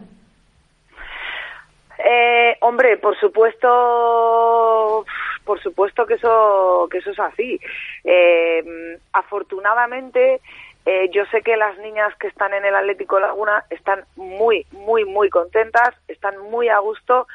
[1.98, 5.06] Eh, hombre, por supuesto,
[5.44, 7.58] por supuesto que eso que eso es así.
[8.04, 10.42] Eh, afortunadamente,
[11.10, 15.30] yo sé que las niñas que están en el Atlético Laguna están muy, muy, muy
[15.30, 17.26] contentas, están muy a gusto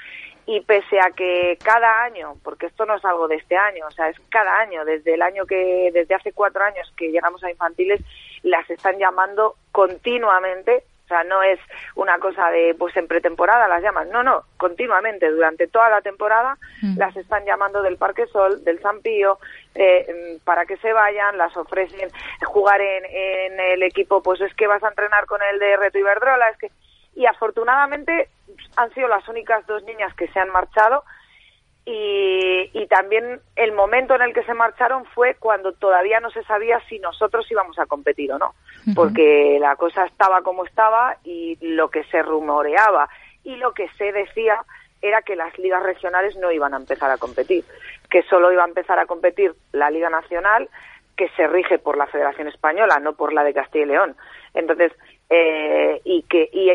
[0.51, 3.91] y pese a que cada año, porque esto no es algo de este año, o
[3.91, 7.49] sea, es cada año, desde el año que, desde hace cuatro años que llegamos a
[7.49, 8.01] infantiles,
[8.43, 11.57] las están llamando continuamente, o sea, no es
[11.95, 16.57] una cosa de, pues en pretemporada las llaman, no, no, continuamente, durante toda la temporada
[16.81, 16.97] mm.
[16.97, 19.39] las están llamando del Parque Sol, del San Pío,
[19.73, 22.09] eh, para que se vayan, las ofrecen
[22.43, 25.97] jugar en, en el equipo, pues es que vas a entrenar con el de Reto
[25.97, 26.71] Iberdrola, es que
[27.15, 28.29] y afortunadamente
[28.75, 31.03] han sido las únicas dos niñas que se han marchado
[31.83, 36.43] y, y, también el momento en el que se marcharon fue cuando todavía no se
[36.43, 38.53] sabía si nosotros íbamos a competir o no,
[38.93, 43.09] porque la cosa estaba como estaba y lo que se rumoreaba
[43.43, 44.63] y lo que se decía
[45.01, 47.65] era que las ligas regionales no iban a empezar a competir,
[48.11, 50.69] que solo iba a empezar a competir la Liga Nacional,
[51.17, 54.15] que se rige por la Federación Española, no por la de Castilla y León.
[54.53, 54.91] Entonces,
[55.29, 56.69] eh, y que y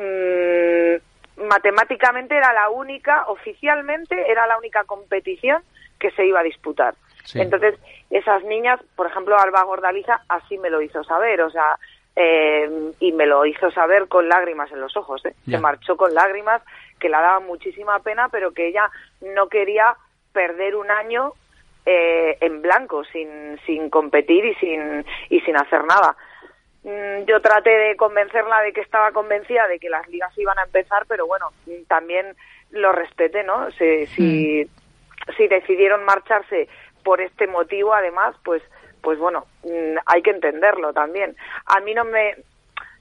[0.00, 5.62] Mm, matemáticamente era la única, oficialmente era la única competición
[5.98, 6.94] que se iba a disputar.
[7.34, 11.78] Entonces, esas niñas, por ejemplo, Alba Gordaliza así me lo hizo saber, o sea,
[12.16, 15.34] eh, y me lo hizo saber con lágrimas en los ojos, ¿eh?
[15.48, 16.62] se marchó con lágrimas,
[16.98, 19.94] que la daba muchísima pena, pero que ella no quería
[20.32, 21.34] perder un año
[21.86, 26.16] eh, en blanco, sin, sin competir y sin, y sin hacer nada.
[26.82, 30.64] Mm, yo traté de convencerla de que estaba convencida de que las ligas iban a
[30.64, 32.34] empezar, pero bueno, mm, también
[32.70, 33.70] lo respeté, ¿no?
[33.72, 35.32] Si, si, mm.
[35.36, 36.68] si decidieron marcharse
[37.04, 38.62] por este motivo, además, pues,
[39.02, 39.46] pues bueno,
[40.06, 41.36] hay que entenderlo también.
[41.66, 42.36] A mí no me,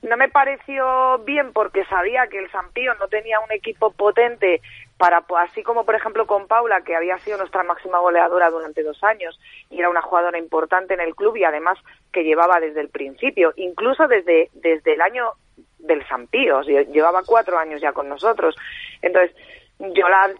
[0.02, 4.62] no me pareció bien porque sabía que el Sampío no tenía un equipo potente
[5.00, 9.02] para, así como por ejemplo con Paula, que había sido nuestra máxima goleadora durante dos
[9.02, 11.80] años y era una jugadora importante en el club y además
[12.12, 15.32] que llevaba desde el principio, incluso desde, desde el año
[15.78, 18.58] del Sampío, llevaba cuatro años ya con nosotros.
[19.02, 19.34] Entonces,
[19.80, 20.32] yo la,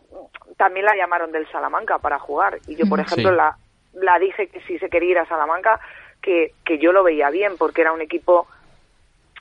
[0.58, 3.56] también la llamaron del Salamanca para jugar y yo, por ejemplo, la,
[3.94, 5.80] la dije que si se quería ir a Salamanca,
[6.22, 8.46] que, que yo lo veía bien porque era un equipo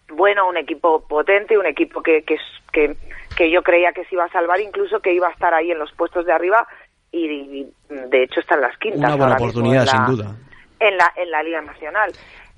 [0.08, 2.38] bueno, un equipo potente, un equipo que, que,
[2.72, 2.96] que,
[3.36, 5.78] que, yo creía que se iba a salvar, incluso que iba a estar ahí en
[5.78, 6.66] los puestos de arriba
[7.12, 9.00] y, de hecho está en las quintas.
[9.00, 10.34] Una buena oportunidad, sin duda.
[10.80, 12.12] En la, en la Liga Nacional.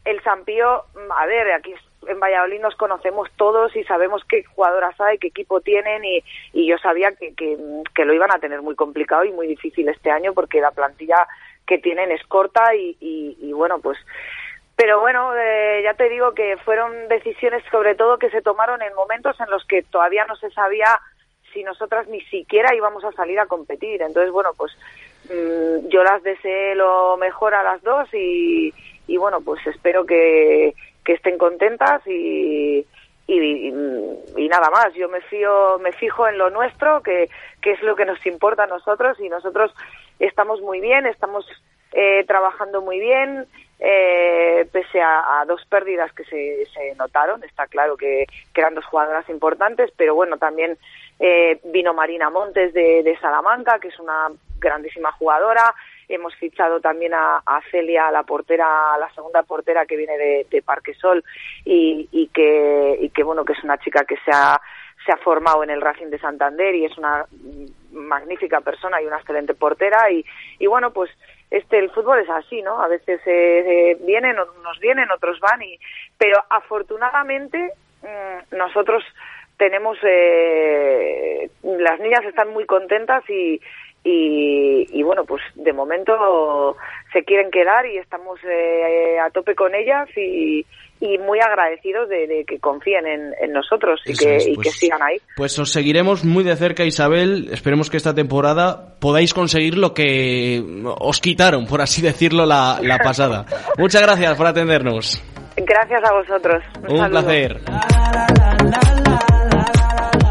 [0.04, 0.84] El Sampío,
[1.16, 1.74] a ver, aquí
[2.06, 6.66] en Valladolid nos conocemos todos y sabemos qué jugadoras hay, qué equipo tienen y, y
[6.66, 7.58] yo sabía que, que,
[7.94, 11.26] que, lo iban a tener muy complicado y muy difícil este año porque la plantilla
[11.66, 13.98] que tienen es corta y, y, y bueno, pues
[14.80, 18.94] pero bueno, eh, ya te digo que fueron decisiones sobre todo que se tomaron en
[18.94, 20.98] momentos en los que todavía no se sabía
[21.52, 24.00] si nosotras ni siquiera íbamos a salir a competir.
[24.00, 24.72] Entonces, bueno, pues
[25.24, 28.72] mm, yo las deseé lo mejor a las dos y,
[29.06, 30.72] y bueno, pues espero que,
[31.04, 32.86] que estén contentas y,
[33.26, 34.94] y, y, nada más.
[34.94, 37.28] Yo me fío, me fijo en lo nuestro, que,
[37.60, 39.74] que es lo que nos importa a nosotros y nosotros
[40.18, 41.44] estamos muy bien, estamos
[41.92, 43.46] eh, trabajando muy bien,
[43.82, 49.26] eh, pese a, dos pérdidas que se, se notaron, está claro que, eran dos jugadoras
[49.30, 50.76] importantes, pero bueno, también
[51.18, 54.28] eh, vino Marina Montes de, Salamanca, que es una
[54.58, 55.74] grandísima jugadora,
[56.10, 61.24] hemos fichado también a, Celia, la portera, la segunda portera que viene de, de Parquesol
[61.64, 64.60] y, y, que, y que bueno, que es una chica que se ha,
[65.06, 67.24] se ha formado en el Racing de Santander y es una
[67.92, 70.10] magnífica persona y una excelente portera.
[70.10, 70.24] Y,
[70.58, 71.10] y bueno, pues
[71.50, 72.82] este el fútbol es así, ¿no?
[72.82, 75.78] A veces eh, vienen, unos vienen, otros van y
[76.16, 77.72] pero afortunadamente
[78.02, 79.02] mm, nosotros
[79.56, 83.60] tenemos eh, las niñas están muy contentas y,
[84.02, 86.76] y, bueno, pues de momento
[87.12, 90.64] se quieren quedar y estamos eh, a tope con ellas y,
[91.00, 95.16] y muy agradecidos de, que confíen en, nosotros y, que, y que pues sigan ahí.
[95.36, 97.48] Pues os seguiremos muy de cerca, Isabel.
[97.52, 100.62] Esperemos que esta temporada podáis conseguir lo que
[100.98, 103.46] os quitaron, por así decirlo, la, la pasada.
[103.78, 105.22] Muchas gracias por atendernos.
[105.56, 106.62] Gracias a vosotros.
[106.88, 107.60] Un, placer.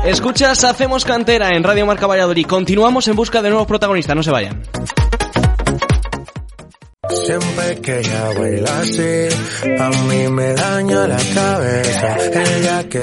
[0.06, 2.46] Escuchas, hacemos cantera en Radio Marca Valladolid.
[2.46, 4.62] Continuamos en busca de nuevos protagonistas, no se vayan.
[7.12, 8.02] Siempre que
[9.80, 9.90] a
[10.30, 12.18] me daña la cabeza.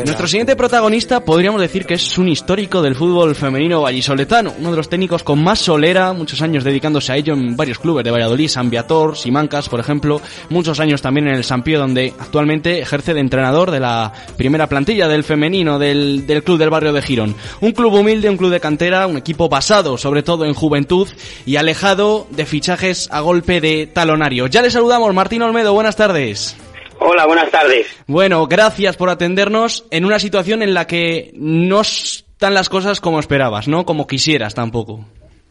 [0.04, 4.76] Nuestro siguiente protagonista podríamos decir que es un histórico del fútbol femenino vallisoletano, uno de
[4.76, 8.48] los técnicos con más solera, muchos años dedicándose a ello en varios clubes de Valladolid,
[8.48, 13.12] San Viator, Simancas, por ejemplo, muchos años también en el San Pío, donde actualmente ejerce
[13.12, 17.34] de entrenador de la primera plantilla del femenino del, del club del barrio de Girón.
[17.60, 21.08] Un club humilde, un club de cantera, un equipo basado sobre todo en juventud
[21.44, 24.46] y alejado de fichajes a golpe de talonario.
[24.46, 26.54] Ya le saludamos, Martín Olmedo, buenas tardes.
[27.00, 28.04] Hola, buenas tardes.
[28.06, 33.20] Bueno, gracias por atendernos en una situación en la que no están las cosas como
[33.20, 33.86] esperabas, ¿no?
[33.86, 35.00] Como quisieras tampoco.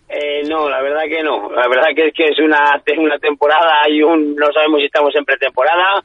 [0.07, 1.51] Eh, no, la verdad que no.
[1.51, 5.15] La verdad que es que es una, una temporada y un, no sabemos si estamos
[5.15, 6.03] en pretemporada,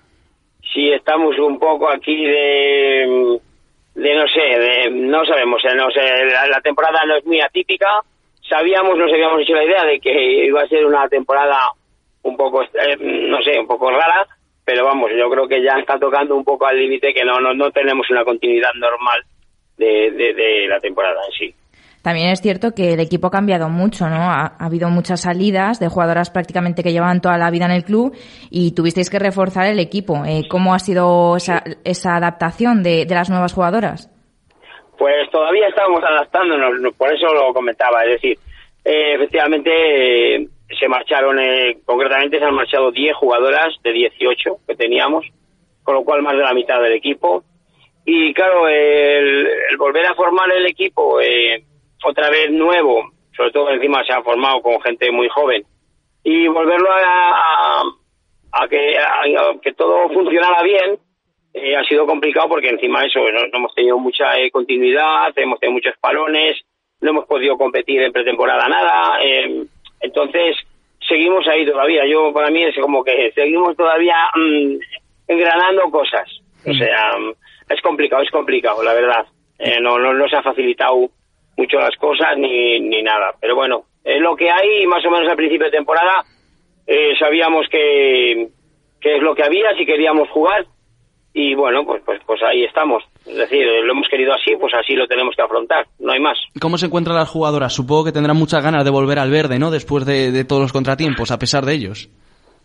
[0.72, 3.38] si estamos un poco aquí de,
[3.96, 6.00] de no sé, de, no sabemos, eh, no sé,
[6.48, 8.00] la temporada no es muy atípica.
[8.48, 11.58] Sabíamos, nos habíamos hecho la idea de que iba a ser una temporada
[12.22, 14.26] un poco, eh, no sé, un poco rara,
[14.64, 17.54] pero vamos, yo creo que ya está tocando un poco al límite que no, no,
[17.54, 19.22] no tenemos una continuidad normal
[19.76, 21.54] de, de, la temporada en sí.
[22.02, 24.16] También es cierto que el equipo ha cambiado mucho, ¿no?
[24.16, 28.16] Ha, habido muchas salidas de jugadoras prácticamente que llevaban toda la vida en el club
[28.50, 30.22] y tuvisteis que reforzar el equipo.
[30.24, 34.08] Eh, ¿Cómo ha sido esa, esa adaptación de, de, las nuevas jugadoras?
[34.98, 38.04] Pues todavía estamos adaptándonos, por eso lo comentaba.
[38.04, 38.38] Es decir,
[38.84, 40.48] eh, efectivamente
[40.78, 45.26] se marcharon, eh, concretamente se han marchado 10 jugadoras de 18 que teníamos,
[45.82, 47.44] con lo cual más de la mitad del equipo.
[48.04, 49.48] Y claro, el,
[49.78, 51.64] volver a formar el equipo eh,
[52.04, 55.64] otra vez nuevo, sobre todo encima se ha formado con gente muy joven,
[56.22, 57.82] y volverlo a,
[58.52, 58.96] a, que,
[59.62, 60.98] que todo funcionara bien,
[61.52, 65.94] eh, ha sido complicado porque encima eso, no, hemos tenido mucha continuidad, hemos tenido muchos
[66.00, 66.60] palones,
[67.00, 69.18] no hemos podido competir en pretemporada nada.
[69.22, 69.64] Eh,
[70.00, 70.56] entonces,
[71.06, 72.06] seguimos ahí todavía.
[72.06, 74.76] Yo, para mí, es como que seguimos todavía mm,
[75.28, 76.28] engranando cosas.
[76.66, 77.32] O sea, mm,
[77.72, 79.26] es complicado, es complicado, la verdad.
[79.58, 81.10] Eh, no, no, no se ha facilitado
[81.56, 83.34] mucho las cosas ni, ni nada.
[83.40, 86.24] Pero bueno, es lo que hay, más o menos al principio de temporada
[86.86, 88.48] eh, sabíamos que,
[89.00, 90.66] que es lo que había, si queríamos jugar
[91.32, 93.04] y bueno, pues, pues, pues ahí estamos.
[93.26, 96.38] Es decir, lo hemos querido así, pues así lo tenemos que afrontar, no hay más.
[96.60, 97.74] ¿Cómo se encuentran las jugadoras?
[97.74, 99.70] Supongo que tendrán muchas ganas de volver al verde, ¿no?
[99.70, 102.08] Después de, todos los contratiempos, a pesar de ellos.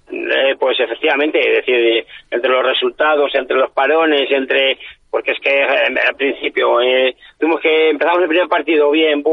[0.10, 4.78] Eh, pues efectivamente, es decir, entre los resultados, entre los parones, entre...
[5.10, 9.24] Porque es que eh, al principio eh, tuvimos que empezamos el primer partido bien,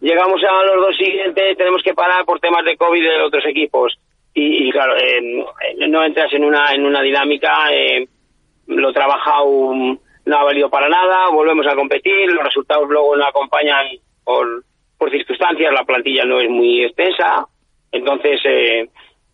[0.00, 3.98] llegamos a los dos siguientes, tenemos que parar por temas de COVID de otros equipos.
[4.34, 4.92] Y, claro,
[5.88, 7.70] no entras en una, en una dinámica
[8.66, 13.86] lo trabajado no ha valido para nada, volvemos a competir, los resultados luego no acompañan
[14.24, 14.64] por,
[14.98, 17.46] por circunstancias, la plantilla no es muy extensa,
[17.92, 18.88] entonces eh,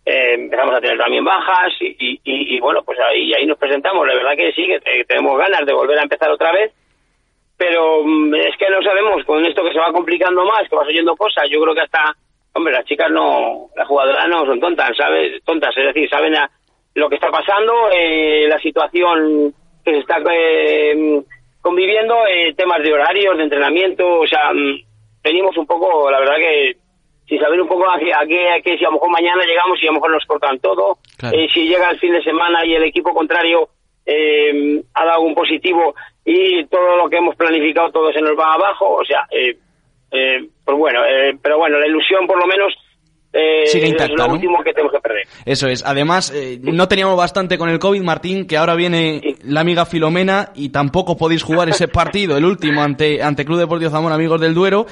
[0.04, 4.14] eh, empezamos a tener también bajas y, y, bueno, pues ahí, ahí nos presentamos, la
[4.14, 6.72] verdad que sí, que tenemos ganas de volver a empezar otra vez,
[7.56, 10.88] pero mm, es que no sabemos, con esto que se va complicando más, que vas
[10.88, 12.14] oyendo cosas, yo creo que hasta,
[12.52, 15.42] hombre, las chicas no, las jugadoras no son tontas, ¿sabes?
[15.42, 16.34] Tontas, es decir, saben
[16.94, 21.22] lo que está pasando, eh, la situación está eh,
[21.60, 24.80] conviviendo, eh, temas de horarios, de entrenamiento, o sea, mm,
[25.22, 26.76] venimos un poco, la verdad que
[27.28, 29.94] sin saber un poco a qué, si a lo mejor mañana llegamos y a lo
[29.94, 30.98] mejor nos cortan todo,
[31.54, 33.68] si llega el fin de semana y el equipo contrario
[34.92, 38.96] ha dado un positivo y todo lo que hemos planificado todo se nos va abajo,
[38.96, 39.26] o sea,
[40.10, 41.00] pues bueno,
[41.40, 42.74] pero bueno, la ilusión por lo menos
[43.32, 45.26] eh, Sigue intacta, es lo último que tenemos que perder.
[45.46, 45.82] Eso es.
[45.84, 50.50] Además, eh, no teníamos bastante con el COVID, Martín, que ahora viene la amiga Filomena
[50.54, 54.54] y tampoco podéis jugar ese partido, el último, ante, ante Club Deportivo Zamora, amigos del
[54.54, 54.86] Duero.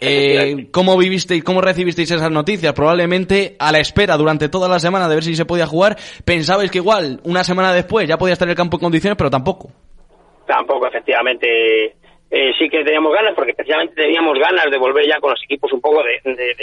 [0.00, 2.72] Eh, ¿Cómo vivisteis, cómo recibisteis esas noticias?
[2.72, 5.96] Probablemente a la espera durante toda la semana de ver si se podía jugar.
[6.24, 9.30] Pensabais que igual una semana después ya podía estar en el campo en condiciones, pero
[9.30, 9.70] tampoco.
[10.46, 11.96] Tampoco, efectivamente.
[12.36, 15.72] Eh, sí que teníamos ganas, porque precisamente teníamos ganas de volver ya con los equipos
[15.72, 16.54] un poco de, de,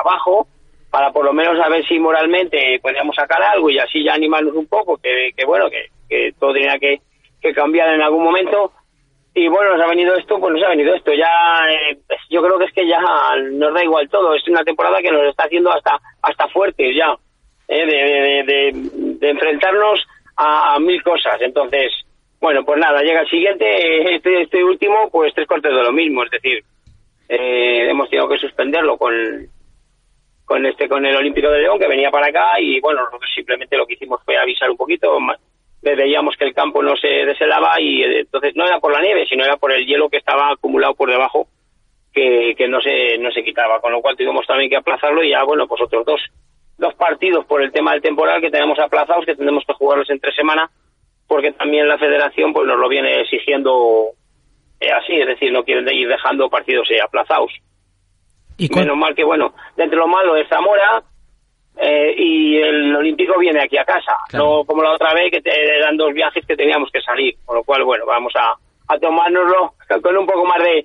[0.00, 0.46] abajo,
[0.90, 4.54] para por lo menos a ver si moralmente podíamos sacar algo y así ya animarnos
[4.54, 7.00] un poco, que, que bueno, que, que todo tenía que,
[7.42, 8.72] que cambiar en algún momento
[9.34, 11.12] y bueno, nos ha venido esto, pues nos ha venido esto.
[11.14, 11.28] Ya,
[11.70, 11.98] eh,
[12.28, 13.00] yo creo que es que ya
[13.52, 14.34] nos da igual todo.
[14.34, 17.16] Es una temporada que nos está haciendo hasta hasta fuertes ya,
[17.68, 18.72] eh, de,
[19.18, 20.06] de, enfrentarnos
[20.36, 21.40] a, mil cosas.
[21.40, 21.92] Entonces,
[22.42, 26.24] bueno, pues nada, llega el siguiente, este, este último, pues tres cortes de lo mismo.
[26.24, 26.64] Es decir,
[27.28, 29.14] eh, hemos tenido que suspenderlo con
[30.44, 33.86] con este con el Olímpico de León que venía para acá y bueno, simplemente lo
[33.86, 35.16] que hicimos fue avisar un poquito
[35.82, 39.24] veíamos que el campo no se deshelaba y eh, entonces no era por la nieve,
[39.28, 41.46] sino era por el hielo que estaba acumulado por debajo
[42.12, 45.30] que, que no se no se quitaba, con lo cual tuvimos también que aplazarlo y
[45.30, 46.20] ya bueno, pues otros dos
[46.76, 50.32] dos partidos por el tema del temporal que tenemos aplazados que tendremos que jugarlos entre
[50.32, 50.68] semana
[51.32, 54.10] porque también la federación pues nos lo viene exigiendo
[54.78, 57.50] eh, así, es decir, no quieren ir dejando partidos eh, aplazados.
[58.58, 61.02] ¿Y Menos mal que bueno, de entre lo malo de Zamora
[61.80, 65.96] eh, y el Olímpico viene aquí a casa, no como la otra vez que eran
[65.96, 68.54] dos viajes que teníamos que salir, con lo cual, bueno, vamos a,
[68.92, 69.72] a tomárnoslo
[70.02, 70.84] con un poco más de,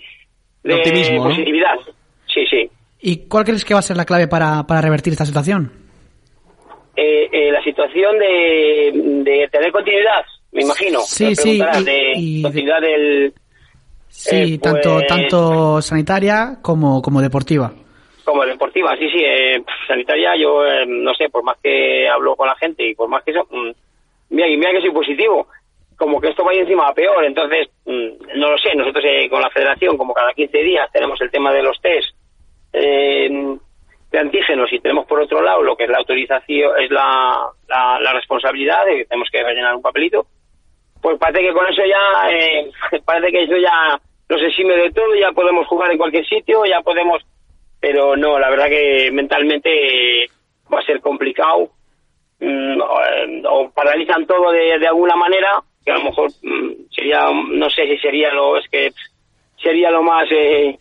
[0.63, 1.77] de, positividad.
[2.33, 2.71] Sí, sí.
[3.01, 5.87] ¿Y cuál crees que va a ser la clave para, para revertir esta situación?
[6.99, 8.91] Eh, eh, la situación de,
[9.23, 10.99] de, tener continuidad, me imagino.
[11.01, 11.61] Sí, sí.
[12.15, 13.33] Y, de continuidad del...
[14.09, 17.71] Sí, tanto, pues tanto sanitaria como, como deportiva
[18.27, 22.45] como deportiva, sí, sí, eh, sanitaria, yo eh, no sé, por más que hablo con
[22.45, 23.71] la gente y por más que eso, mmm,
[24.31, 25.47] mira, mira que soy positivo,
[25.95, 29.41] como que esto vaya encima a peor, entonces, mmm, no lo sé, nosotros eh, con
[29.41, 32.09] la federación, como cada 15 días tenemos el tema de los test
[32.73, 33.29] eh,
[34.11, 37.97] de antígenos y tenemos por otro lado lo que es la autorización, es la, la,
[38.01, 40.27] la responsabilidad de que tenemos que rellenar un papelito,
[41.01, 42.71] pues parece que con eso ya, eh,
[43.05, 46.81] parece que eso ya nos exime de todo, ya podemos jugar en cualquier sitio, ya
[46.81, 47.23] podemos
[47.79, 50.29] pero no, la verdad que mentalmente
[50.71, 51.69] va a ser complicado.
[52.39, 52.81] Mm,
[53.49, 57.87] o, paralizan todo de, de, alguna manera que a lo mejor mm, sería no sé
[57.87, 58.91] si sería lo es que
[59.59, 60.77] sería lo más eh,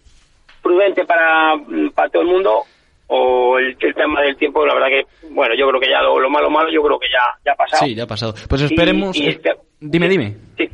[0.62, 2.64] prudente para, mm, para todo el mundo
[3.06, 6.20] o el, el, tema del tiempo la verdad que bueno yo creo que ya lo,
[6.20, 7.86] lo malo malo yo creo que ya ya ha pasado.
[7.86, 8.34] Sí ya ha pasado.
[8.50, 10.68] Pues esperemos y, y este, dime dime sí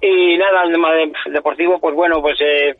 [0.00, 0.88] y nada el tema
[1.32, 2.74] deportivo pues bueno pues eh,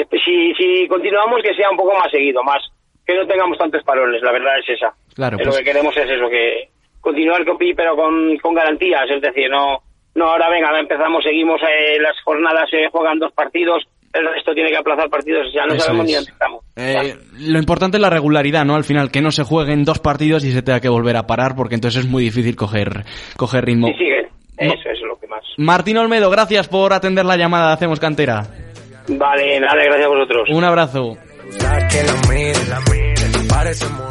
[0.00, 2.62] este, si, si continuamos, que sea un poco más seguido, más
[3.06, 4.94] que no tengamos tantos parones, la verdad es esa.
[5.14, 5.48] Claro, pues...
[5.48, 6.68] Lo que queremos es eso, que
[7.00, 7.44] continuar
[7.76, 9.78] pero con, con garantías, es decir, no,
[10.14, 14.52] no ahora venga, empezamos, seguimos, eh, las jornadas se eh, juegan dos partidos, el resto
[14.54, 16.10] tiene que aplazar partidos, ya no Eso sabemos es.
[16.10, 16.64] ni dónde estamos.
[16.76, 17.14] Eh,
[17.50, 18.74] lo importante es la regularidad, ¿no?
[18.74, 21.54] Al final, que no se jueguen dos partidos y se tenga que volver a parar,
[21.56, 23.04] porque entonces es muy difícil coger,
[23.36, 23.88] coger ritmo.
[23.88, 24.28] Sí, sigue.
[24.60, 25.42] Eso, eso es lo que más.
[25.56, 28.46] Martín Olmedo, gracias por atender la llamada de Hacemos Cantera.
[29.08, 30.48] Vale, nada, gracias a vosotros.
[30.50, 31.16] Un abrazo.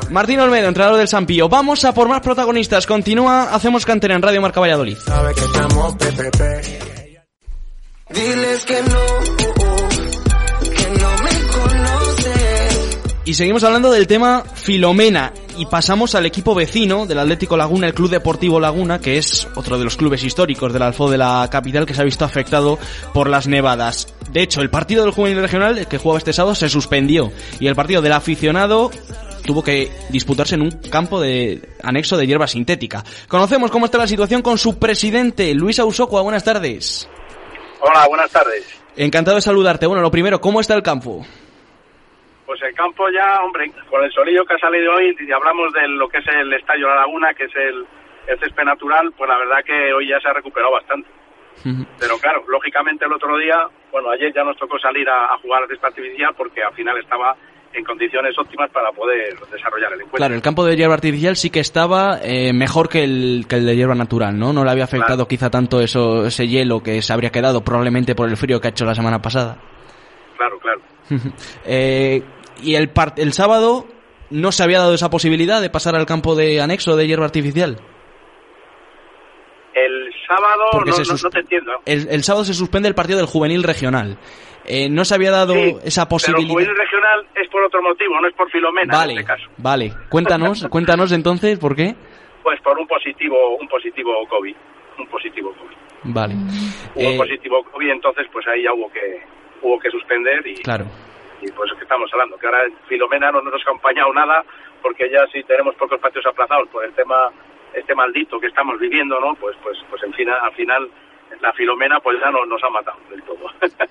[0.10, 1.48] Martín Olmedo, entrenador del Sampío.
[1.50, 2.88] Vamos a por más protagonistas.
[2.88, 4.98] Continúa, hacemos cantera en Radio Marca Valladolid.
[8.10, 9.06] Diles que no,
[10.64, 13.00] que no me conoces.
[13.26, 17.94] Y seguimos hablando del tema Filomena y pasamos al equipo vecino del Atlético Laguna, el
[17.94, 21.86] Club Deportivo Laguna, que es otro de los clubes históricos del Alfo de la capital
[21.86, 22.80] que se ha visto afectado
[23.14, 24.08] por las nevadas.
[24.32, 27.76] De hecho, el partido del juvenil regional, que jugaba este sábado, se suspendió y el
[27.76, 28.90] partido del aficionado
[29.46, 33.04] tuvo que disputarse en un campo de anexo de hierba sintética.
[33.28, 36.22] Conocemos cómo está la situación con su presidente, Luis Ausocua.
[36.22, 37.10] Buenas tardes.
[37.82, 38.64] Hola, buenas tardes.
[38.96, 39.88] Encantado de saludarte.
[39.88, 41.26] Bueno, lo primero, ¿cómo está el campo?
[42.50, 45.88] Pues el campo ya, hombre, con el solillo que ha salido hoy, y hablamos de
[45.88, 47.86] lo que es el Estadio La Laguna, que es el,
[48.26, 51.08] el césped natural, pues la verdad que hoy ya se ha recuperado bastante.
[52.00, 55.62] Pero claro, lógicamente el otro día, bueno, ayer ya nos tocó salir a, a jugar
[55.62, 57.36] al césped artificial porque al final estaba
[57.72, 60.18] en condiciones óptimas para poder desarrollar el encuentro.
[60.18, 63.68] Claro, el campo de hierba artificial sí que estaba eh, mejor que el, que el
[63.68, 64.54] de hierba natural, ¿no?
[64.54, 65.28] No le había afectado claro.
[65.28, 68.72] quizá tanto eso, ese hielo que se habría quedado probablemente por el frío que ha
[68.72, 69.60] hecho la semana pasada.
[70.36, 70.82] Claro, claro.
[71.66, 72.24] eh,
[72.64, 73.86] y el, el sábado
[74.30, 77.78] no se había dado esa posibilidad de pasar al campo de anexo de hierba artificial.
[79.74, 81.72] El sábado no, no, no, te entiendo.
[81.86, 84.18] El, el, sábado se suspende el partido del juvenil regional.
[84.66, 86.48] Eh, no se había dado sí, esa posibilidad.
[86.48, 89.32] Pero el juvenil regional es por otro motivo, no es por Filomena vale, en este
[89.32, 89.50] caso.
[89.58, 91.96] Vale, cuéntanos, cuéntanos entonces, ¿por qué?
[92.44, 94.56] Pues por un positivo, un positivo COVID,
[95.00, 96.14] un positivo COVID.
[96.14, 96.36] Vale.
[96.96, 99.22] Hubo eh, positivo COVID, entonces pues ahí ya hubo que
[99.62, 100.86] hubo que suspender y claro
[101.42, 104.44] y pues que estamos hablando, que ahora Filomena no nos ha acompañado nada,
[104.82, 107.30] porque ya si tenemos pocos partidos aplazados por el tema
[107.74, 109.36] este maldito que estamos viviendo, ¿no?
[109.36, 110.90] Pues pues pues en fin, al final
[111.42, 113.38] la Filomena pues ya no, nos ha matado del todo,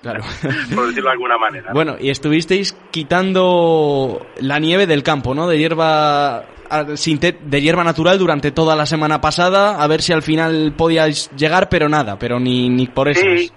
[0.01, 0.21] Claro.
[0.75, 1.71] por decirlo de alguna manera.
[1.73, 5.47] Bueno, y estuvisteis quitando la nieve del campo, ¿no?
[5.47, 10.73] De hierba de hierba natural durante toda la semana pasada, a ver si al final
[10.77, 13.21] podíais llegar, pero nada, pero ni, ni por eso.
[13.21, 13.51] Sí,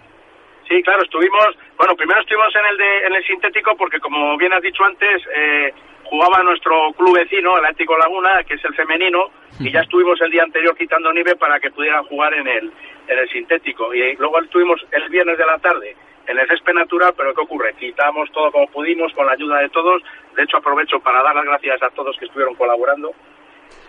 [0.73, 4.53] sí, claro, estuvimos, bueno, primero estuvimos en el de, en el sintético porque como bien
[4.53, 5.73] has dicho antes, eh,
[6.05, 9.27] jugaba nuestro club vecino, el Atlético Laguna, que es el femenino,
[9.61, 12.73] y ya estuvimos el día anterior quitando nieve para que pudieran jugar en el,
[13.07, 13.95] en el sintético.
[13.95, 15.95] Y luego estuvimos el viernes de la tarde
[16.27, 17.75] en el césped natural, pero ¿qué ocurre?
[17.79, 20.03] Quitamos todo como pudimos, con la ayuda de todos.
[20.37, 23.13] De hecho, aprovecho para dar las gracias a todos que estuvieron colaborando.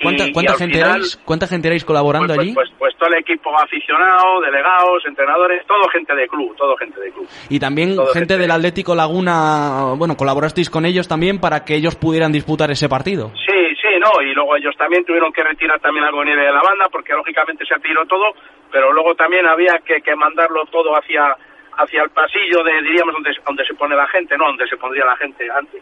[0.02, 1.16] ¿Cuánta, Y- cuánta gente final, erais?
[1.26, 2.54] ¿Cuánta gente erais colaborando pues, allí?
[2.54, 7.00] Pues, pues, pues todo el equipo aficionado, delegados, entrenadores, todo gente de club, todo gente
[7.00, 7.28] de club.
[7.50, 12.32] y también gente del Atlético Laguna, bueno, colaborasteis con ellos también para que ellos pudieran
[12.32, 13.32] disputar ese partido.
[13.36, 16.52] Sí, sí, no, y luego ellos también tuvieron que retirar también algo de nieve de
[16.52, 18.34] la banda porque lógicamente se tiró todo,
[18.72, 21.36] pero luego también había que, que mandarlo todo hacia
[21.76, 25.06] hacia el pasillo de, diríamos, donde, donde se pone la gente, no, donde se pondría
[25.06, 25.82] la gente antes.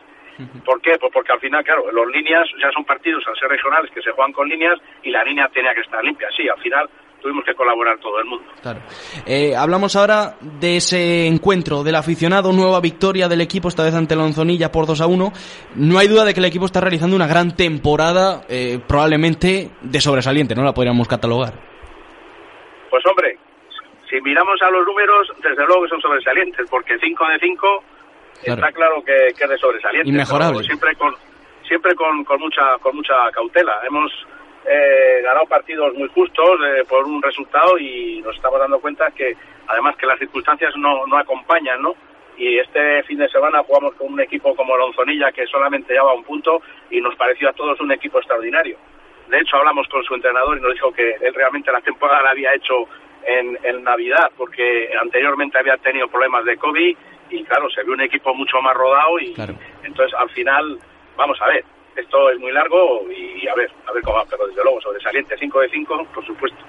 [0.66, 0.98] ¿Por qué?
[1.00, 4.12] Pues porque al final, claro, los líneas ya son partidos al ser regionales que se
[4.12, 6.28] juegan con líneas y la línea tenía que estar limpia.
[6.36, 6.90] Sí, al final
[7.22, 8.46] tuvimos que colaborar todo el mundo.
[8.62, 8.80] Claro.
[9.26, 14.16] Eh, hablamos ahora de ese encuentro del aficionado, nueva victoria del equipo, esta vez ante
[14.16, 15.32] Lonzonilla por 2 a 1.
[15.76, 20.02] No hay duda de que el equipo está realizando una gran temporada, eh, probablemente de
[20.02, 20.64] sobresaliente, ¿no?
[20.64, 21.54] La podríamos catalogar.
[22.90, 23.38] Pues hombre,
[24.10, 27.84] si miramos a los números, desde luego que son sobresalientes, porque 5 de 5
[28.44, 28.62] Claro.
[28.62, 30.10] está claro que, que es de sobresaliente.
[30.10, 30.58] Inmejorable.
[30.58, 31.16] pero Siempre con
[31.68, 33.80] siempre con, con mucha con mucha cautela.
[33.88, 34.12] Hemos
[34.66, 39.36] eh, ganado partidos muy justos eh, por un resultado y nos estamos dando cuenta que
[39.68, 41.96] además que las circunstancias no, no acompañan, ¿no?
[42.38, 46.24] Y este fin de semana jugamos con un equipo como Lonzonilla que solamente llevaba un
[46.24, 48.78] punto y nos pareció a todos un equipo extraordinario.
[49.30, 52.32] De hecho, hablamos con su entrenador y nos dijo que él realmente la temporada la
[52.32, 52.88] había hecho
[53.26, 56.98] en, en Navidad, porque anteriormente había tenido problemas de COVID
[57.32, 59.34] y claro, se vio un equipo mucho más rodado y
[59.84, 60.78] entonces al final,
[61.18, 61.64] vamos a ver,
[61.96, 65.36] esto es muy largo y a ver, a ver cómo va, pero desde luego sobresaliente
[65.40, 66.60] 5 de 5, por supuesto.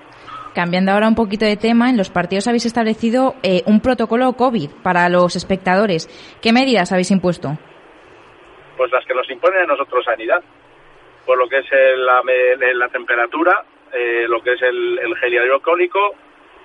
[0.54, 4.68] Cambiando ahora un poquito de tema, en los partidos habéis establecido eh, un protocolo COVID
[4.82, 6.08] para los espectadores.
[6.42, 7.56] ¿Qué medidas habéis impuesto?
[8.76, 10.42] Pues las que nos impone a nosotros sanidad,
[11.26, 15.16] por lo que es el- la, me- la temperatura, eh, lo que es el, el
[15.16, 16.14] gel hidroalcohólico,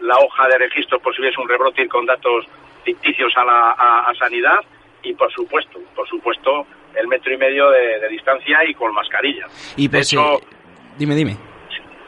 [0.02, 2.46] la hoja de registro por si hubiese un rebrote con datos
[2.88, 4.60] ficticios a, la, a, a sanidad
[5.04, 6.66] y por supuesto, por supuesto,
[6.96, 9.46] el metro y medio de, de distancia y con mascarilla.
[9.76, 10.48] Y de pues, hecho, eh,
[10.98, 11.38] dime, dime.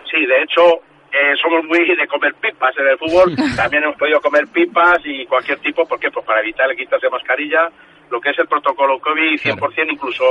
[0.09, 3.35] Sí, de hecho, eh, somos muy de comer pipas en el fútbol.
[3.57, 5.85] También hemos podido comer pipas y cualquier tipo.
[5.85, 6.09] ¿Por qué?
[6.09, 7.69] Pues para evitar el quitarse mascarilla.
[8.09, 10.23] Lo que es el protocolo COVID, 100%, incluso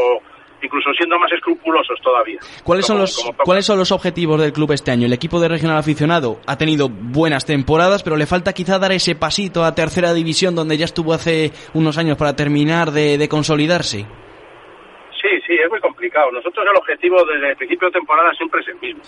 [0.63, 2.39] incluso siendo más escrupulosos todavía.
[2.65, 3.45] ¿Cuáles son los como toca.
[3.45, 5.07] cuáles son los objetivos del club este año?
[5.07, 9.15] El equipo de regional aficionado ha tenido buenas temporadas, pero le falta quizá dar ese
[9.15, 14.07] pasito a tercera división donde ya estuvo hace unos años para terminar de, de consolidarse.
[15.21, 16.31] Sí, sí, es muy complicado.
[16.33, 19.03] Nosotros el objetivo desde el principio de temporada siempre es el mismo,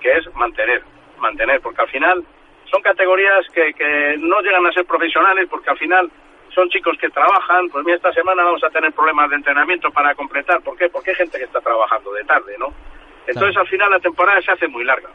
[0.00, 0.82] que es mantener,
[1.18, 2.24] mantener, porque al final
[2.70, 6.10] son categorías que, que no llegan a ser profesionales, porque al final
[6.54, 10.14] son chicos que trabajan, pues mira, esta semana vamos a tener problemas de entrenamiento para
[10.14, 10.60] completar.
[10.62, 10.88] ¿Por qué?
[10.88, 12.72] Porque hay gente que está trabajando de tarde, ¿no?
[13.26, 15.08] Entonces al final la temporada se hace muy larga.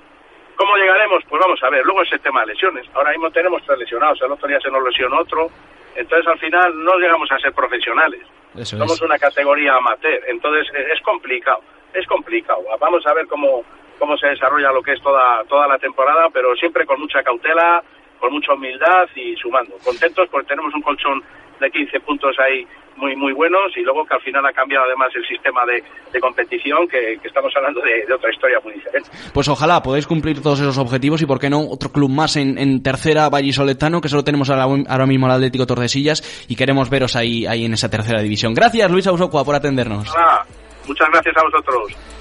[0.56, 1.24] ¿Cómo llegaremos?
[1.28, 2.86] Pues vamos a ver, luego es el tema de lesiones.
[2.94, 5.50] Ahora mismo tenemos tres lesionados, el otro día se nos lesionó otro,
[5.96, 8.22] entonces al final no llegamos a ser profesionales.
[8.56, 11.60] Eso Somos una categoría amateur, entonces eh, es complicado,
[11.94, 12.64] es complicado.
[12.80, 13.66] Vamos a ver cómo,
[14.00, 17.84] cómo se desarrolla lo que es toda, toda la temporada, pero siempre con mucha cautela,
[18.26, 19.76] con mucha humildad y sumando.
[19.84, 21.22] Contentos porque tenemos un colchón
[21.60, 22.66] de 15 puntos ahí
[22.98, 26.20] muy muy buenos y luego que al final ha cambiado además el sistema de, de
[26.20, 29.10] competición, que, que estamos hablando de, de otra historia muy diferente.
[29.34, 32.58] Pues ojalá podáis cumplir todos esos objetivos y por qué no otro club más en,
[32.58, 37.16] en tercera vallisoletano que solo tenemos ahora, ahora mismo el Atlético Tordesillas y queremos veros
[37.16, 38.54] ahí, ahí en esa tercera división.
[38.56, 40.12] Gracias Luis Ausocua por atendernos.
[40.16, 40.46] Nada,
[40.88, 42.15] muchas gracias a vosotros.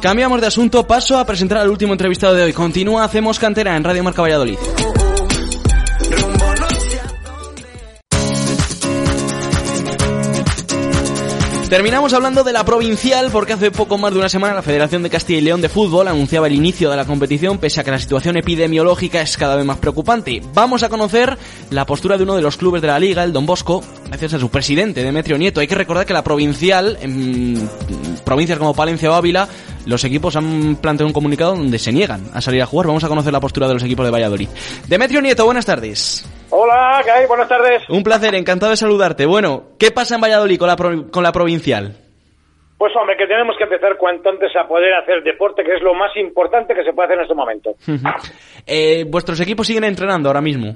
[0.00, 2.52] Cambiamos de asunto, paso a presentar al último entrevistado de hoy.
[2.52, 4.58] Continúa Hacemos Cantera en Radio Marca Valladolid.
[11.74, 15.10] Terminamos hablando de la provincial porque hace poco más de una semana la Federación de
[15.10, 17.98] Castilla y León de Fútbol anunciaba el inicio de la competición pese a que la
[17.98, 20.40] situación epidemiológica es cada vez más preocupante.
[20.54, 21.36] Vamos a conocer
[21.70, 24.38] la postura de uno de los clubes de la liga, el Don Bosco, gracias a
[24.38, 25.58] su presidente, Demetrio Nieto.
[25.58, 27.68] Hay que recordar que la provincial, en
[28.24, 29.48] provincias como Palencia o Ávila,
[29.84, 32.86] los equipos han planteado un comunicado donde se niegan a salir a jugar.
[32.86, 34.48] Vamos a conocer la postura de los equipos de Valladolid.
[34.86, 36.24] Demetrio Nieto, buenas tardes.
[36.56, 37.26] Hola, ¿qué hay?
[37.26, 37.82] Buenas tardes.
[37.88, 39.26] Un placer, encantado de saludarte.
[39.26, 41.96] Bueno, ¿qué pasa en Valladolid con la, pro- con la provincial?
[42.78, 45.94] Pues hombre, que tenemos que empezar cuanto antes a poder hacer deporte, que es lo
[45.94, 47.74] más importante que se puede hacer en este momento.
[48.66, 50.72] Eh, ¿Vuestros equipos siguen entrenando ahora mismo?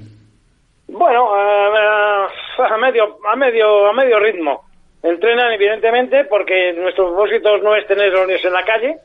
[0.88, 2.26] Bueno, eh,
[2.70, 4.64] a medio, a medio, a medio ritmo.
[5.02, 8.96] Entrenan, evidentemente, porque nuestro propósito no es tener los niños en la calle,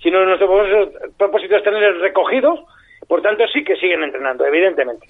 [0.00, 2.60] sino nuestro propósito- propósito es tenerlos recogidos.
[3.08, 5.06] Por tanto, sí que siguen entrenando, evidentemente.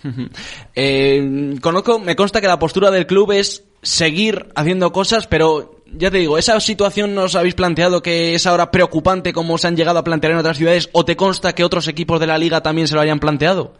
[0.75, 6.11] Eh, conozco, me consta que la postura del club es seguir haciendo cosas, pero ya
[6.11, 9.99] te digo, ¿esa situación nos habéis planteado que es ahora preocupante como se han llegado
[9.99, 12.87] a plantear en otras ciudades o te consta que otros equipos de la liga también
[12.87, 13.75] se lo hayan planteado?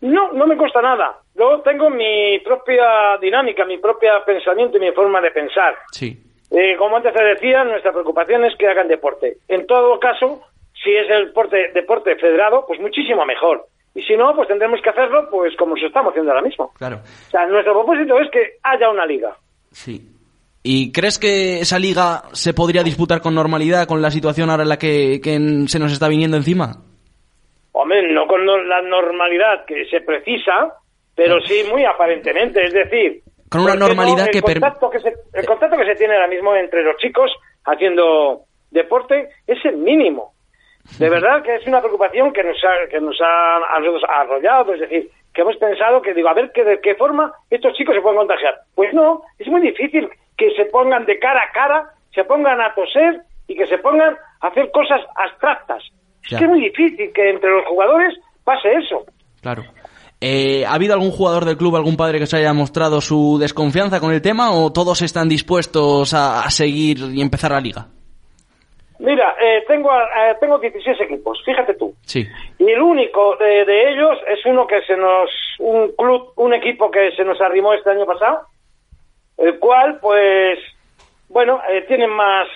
[0.00, 1.18] No, no me cuesta nada.
[1.34, 5.74] Yo tengo mi propia dinámica, mi propio pensamiento y mi forma de pensar.
[5.90, 6.16] Sí.
[6.50, 9.38] Eh, como antes te decía, nuestra preocupación es que hagan deporte.
[9.48, 10.42] En todo caso,
[10.82, 13.66] si es el deporte, deporte federado, pues muchísimo mejor.
[13.94, 16.72] Y si no, pues tendremos que hacerlo pues como se estamos haciendo ahora mismo.
[16.74, 17.00] Claro.
[17.26, 19.36] O sea, nuestro propósito es que haya una liga.
[19.72, 20.00] Sí.
[20.62, 24.68] ¿Y crees que esa liga se podría disputar con normalidad con la situación ahora en
[24.68, 25.20] la que,
[25.66, 26.76] se nos está viniendo encima?
[27.72, 30.74] Hombre, no con no- la normalidad que se precisa,
[31.14, 32.64] pero sí muy aparentemente.
[32.64, 35.76] Es decir, Con una ¿por qué no normalidad el que contacto que se, el contacto
[35.76, 37.30] que se tiene ahora mismo entre los chicos
[37.64, 40.34] haciendo deporte es el mínimo.
[40.98, 44.74] De verdad que es una preocupación que nos ha, que nos ha a nosotros arrollado,
[44.74, 47.94] es decir, que hemos pensado que digo, a ver que de qué forma estos chicos
[47.94, 48.54] se pueden contagiar.
[48.74, 52.74] Pues no, es muy difícil que se pongan de cara a cara, se pongan a
[52.74, 55.82] toser y que se pongan a hacer cosas abstractas.
[56.28, 56.36] Ya.
[56.36, 59.04] Es que es muy difícil que entre los jugadores pase eso.
[59.40, 59.62] Claro.
[60.20, 64.00] Eh, ¿Ha habido algún jugador del club, algún padre que se haya mostrado su desconfianza
[64.00, 67.86] con el tema o todos están dispuestos a, a seguir y empezar la liga?
[68.98, 71.94] Mira, eh, tengo, eh, tengo 16 equipos, fíjate tú.
[72.02, 72.26] Sí.
[72.58, 75.30] Y el único de, de ellos es uno que se nos,
[75.60, 78.46] un club, un equipo que se nos arrimó este año pasado,
[79.36, 80.58] el cual, pues,
[81.28, 82.48] bueno, eh, tienen más,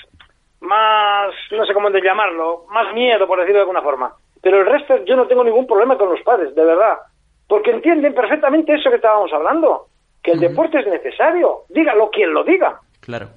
[0.60, 4.12] más, no sé cómo de llamarlo, más miedo, por decirlo de alguna forma.
[4.40, 6.98] Pero el resto, yo no tengo ningún problema con los padres, de verdad.
[7.46, 9.86] Porque entienden perfectamente eso que estábamos hablando,
[10.20, 12.80] que el deporte es necesario, dígalo quien lo diga.
[13.00, 13.28] Claro.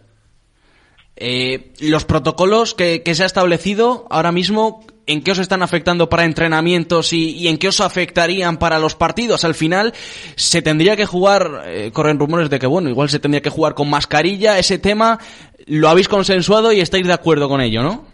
[1.17, 6.09] Eh, los protocolos que, que se ha establecido ahora mismo, ¿en qué os están afectando
[6.09, 9.45] para entrenamientos y, y en qué os afectarían para los partidos?
[9.45, 9.93] Al final,
[10.35, 13.75] se tendría que jugar, eh, corren rumores de que, bueno, igual se tendría que jugar
[13.75, 15.19] con mascarilla, ese tema,
[15.67, 18.05] lo habéis consensuado y estáis de acuerdo con ello, ¿no?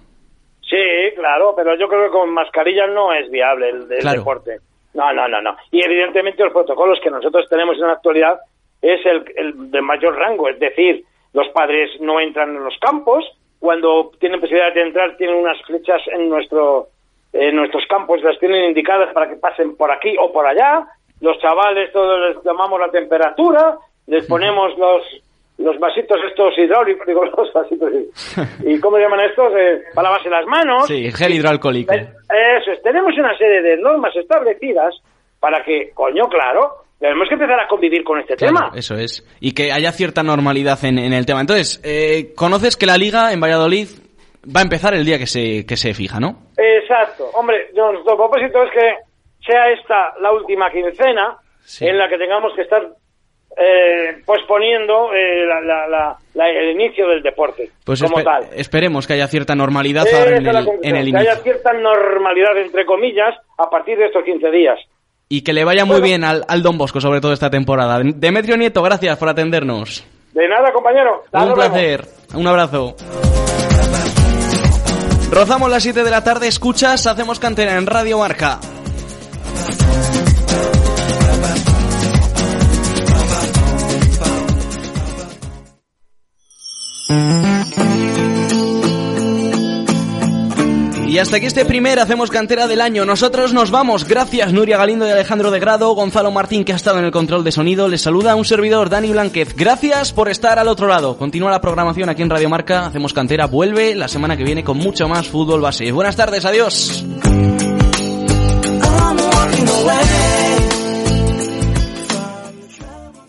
[0.70, 0.78] Sí,
[1.16, 4.20] claro, pero yo creo que con mascarilla no es viable el, el Claro.
[4.20, 4.60] deporte.
[4.94, 5.56] No, no, no, no.
[5.72, 8.40] Y evidentemente los protocolos que nosotros tenemos en la actualidad
[8.82, 13.26] es el, el de mayor rango, es decir, los padres no entran en los campos,
[13.60, 16.88] cuando tienen posibilidad de entrar tienen unas flechas en nuestro
[17.34, 20.86] en nuestros campos, las tienen indicadas para que pasen por aquí o por allá,
[21.22, 23.78] los chavales todos les llamamos la temperatura,
[24.08, 25.04] les ponemos los
[25.58, 27.92] los vasitos estos hidráulicos, digo, los vasitos,
[28.66, 29.54] ¿y cómo se llaman estos?
[29.56, 30.88] Eh, para lavarse las manos.
[30.88, 31.94] Sí, gel hidroalcohólico.
[31.94, 34.96] Eso es, tenemos una serie de normas establecidas
[35.40, 38.72] para que, coño, claro, tenemos que empezar a convivir con este Claro, tema.
[38.76, 39.28] eso es.
[39.42, 41.42] Y que haya cierta normalidad en, en el tema.
[41.42, 43.88] Entonces, eh, conoces que la liga en Valladolid
[44.46, 46.44] va a empezar el día que se, que se fija, ¿no?
[46.58, 47.26] Exacto.
[47.34, 48.96] Hombre, nuestro propósito es que
[49.46, 51.38] sea esta la última quincena
[51.80, 52.82] en la que tengamos que estar
[53.58, 58.46] eh, posponiendo eh, la- la- la- la- el inicio del deporte Pues como espe- tal.
[58.56, 62.86] esperemos que haya cierta normalidad ahora en el, en el que haya cierta normalidad, entre
[62.86, 64.80] comillas, a partir de estos 15 días.
[65.34, 68.02] Y que le vaya muy bien al, al Don Bosco, sobre todo esta temporada.
[68.04, 70.04] Demetrio Nieto, gracias por atendernos.
[70.34, 71.24] De nada, compañero.
[71.32, 72.06] Un placer.
[72.34, 72.98] Un abrazo.
[75.32, 78.60] Rozamos las 7 de la tarde, escuchas, hacemos cantera en Radio Marca.
[91.12, 93.04] Y hasta aquí este primer Hacemos Cantera del año.
[93.04, 94.08] Nosotros nos vamos.
[94.08, 97.44] Gracias Nuria Galindo y Alejandro de Grado, Gonzalo Martín que ha estado en el control
[97.44, 97.90] de sonido.
[97.90, 99.54] Les saluda un servidor, Dani Blanquez.
[99.58, 101.18] Gracias por estar al otro lado.
[101.18, 102.86] Continúa la programación aquí en Radio Marca.
[102.86, 105.92] Hacemos Cantera vuelve la semana que viene con mucho más fútbol base.
[105.92, 107.04] Buenas tardes, adiós.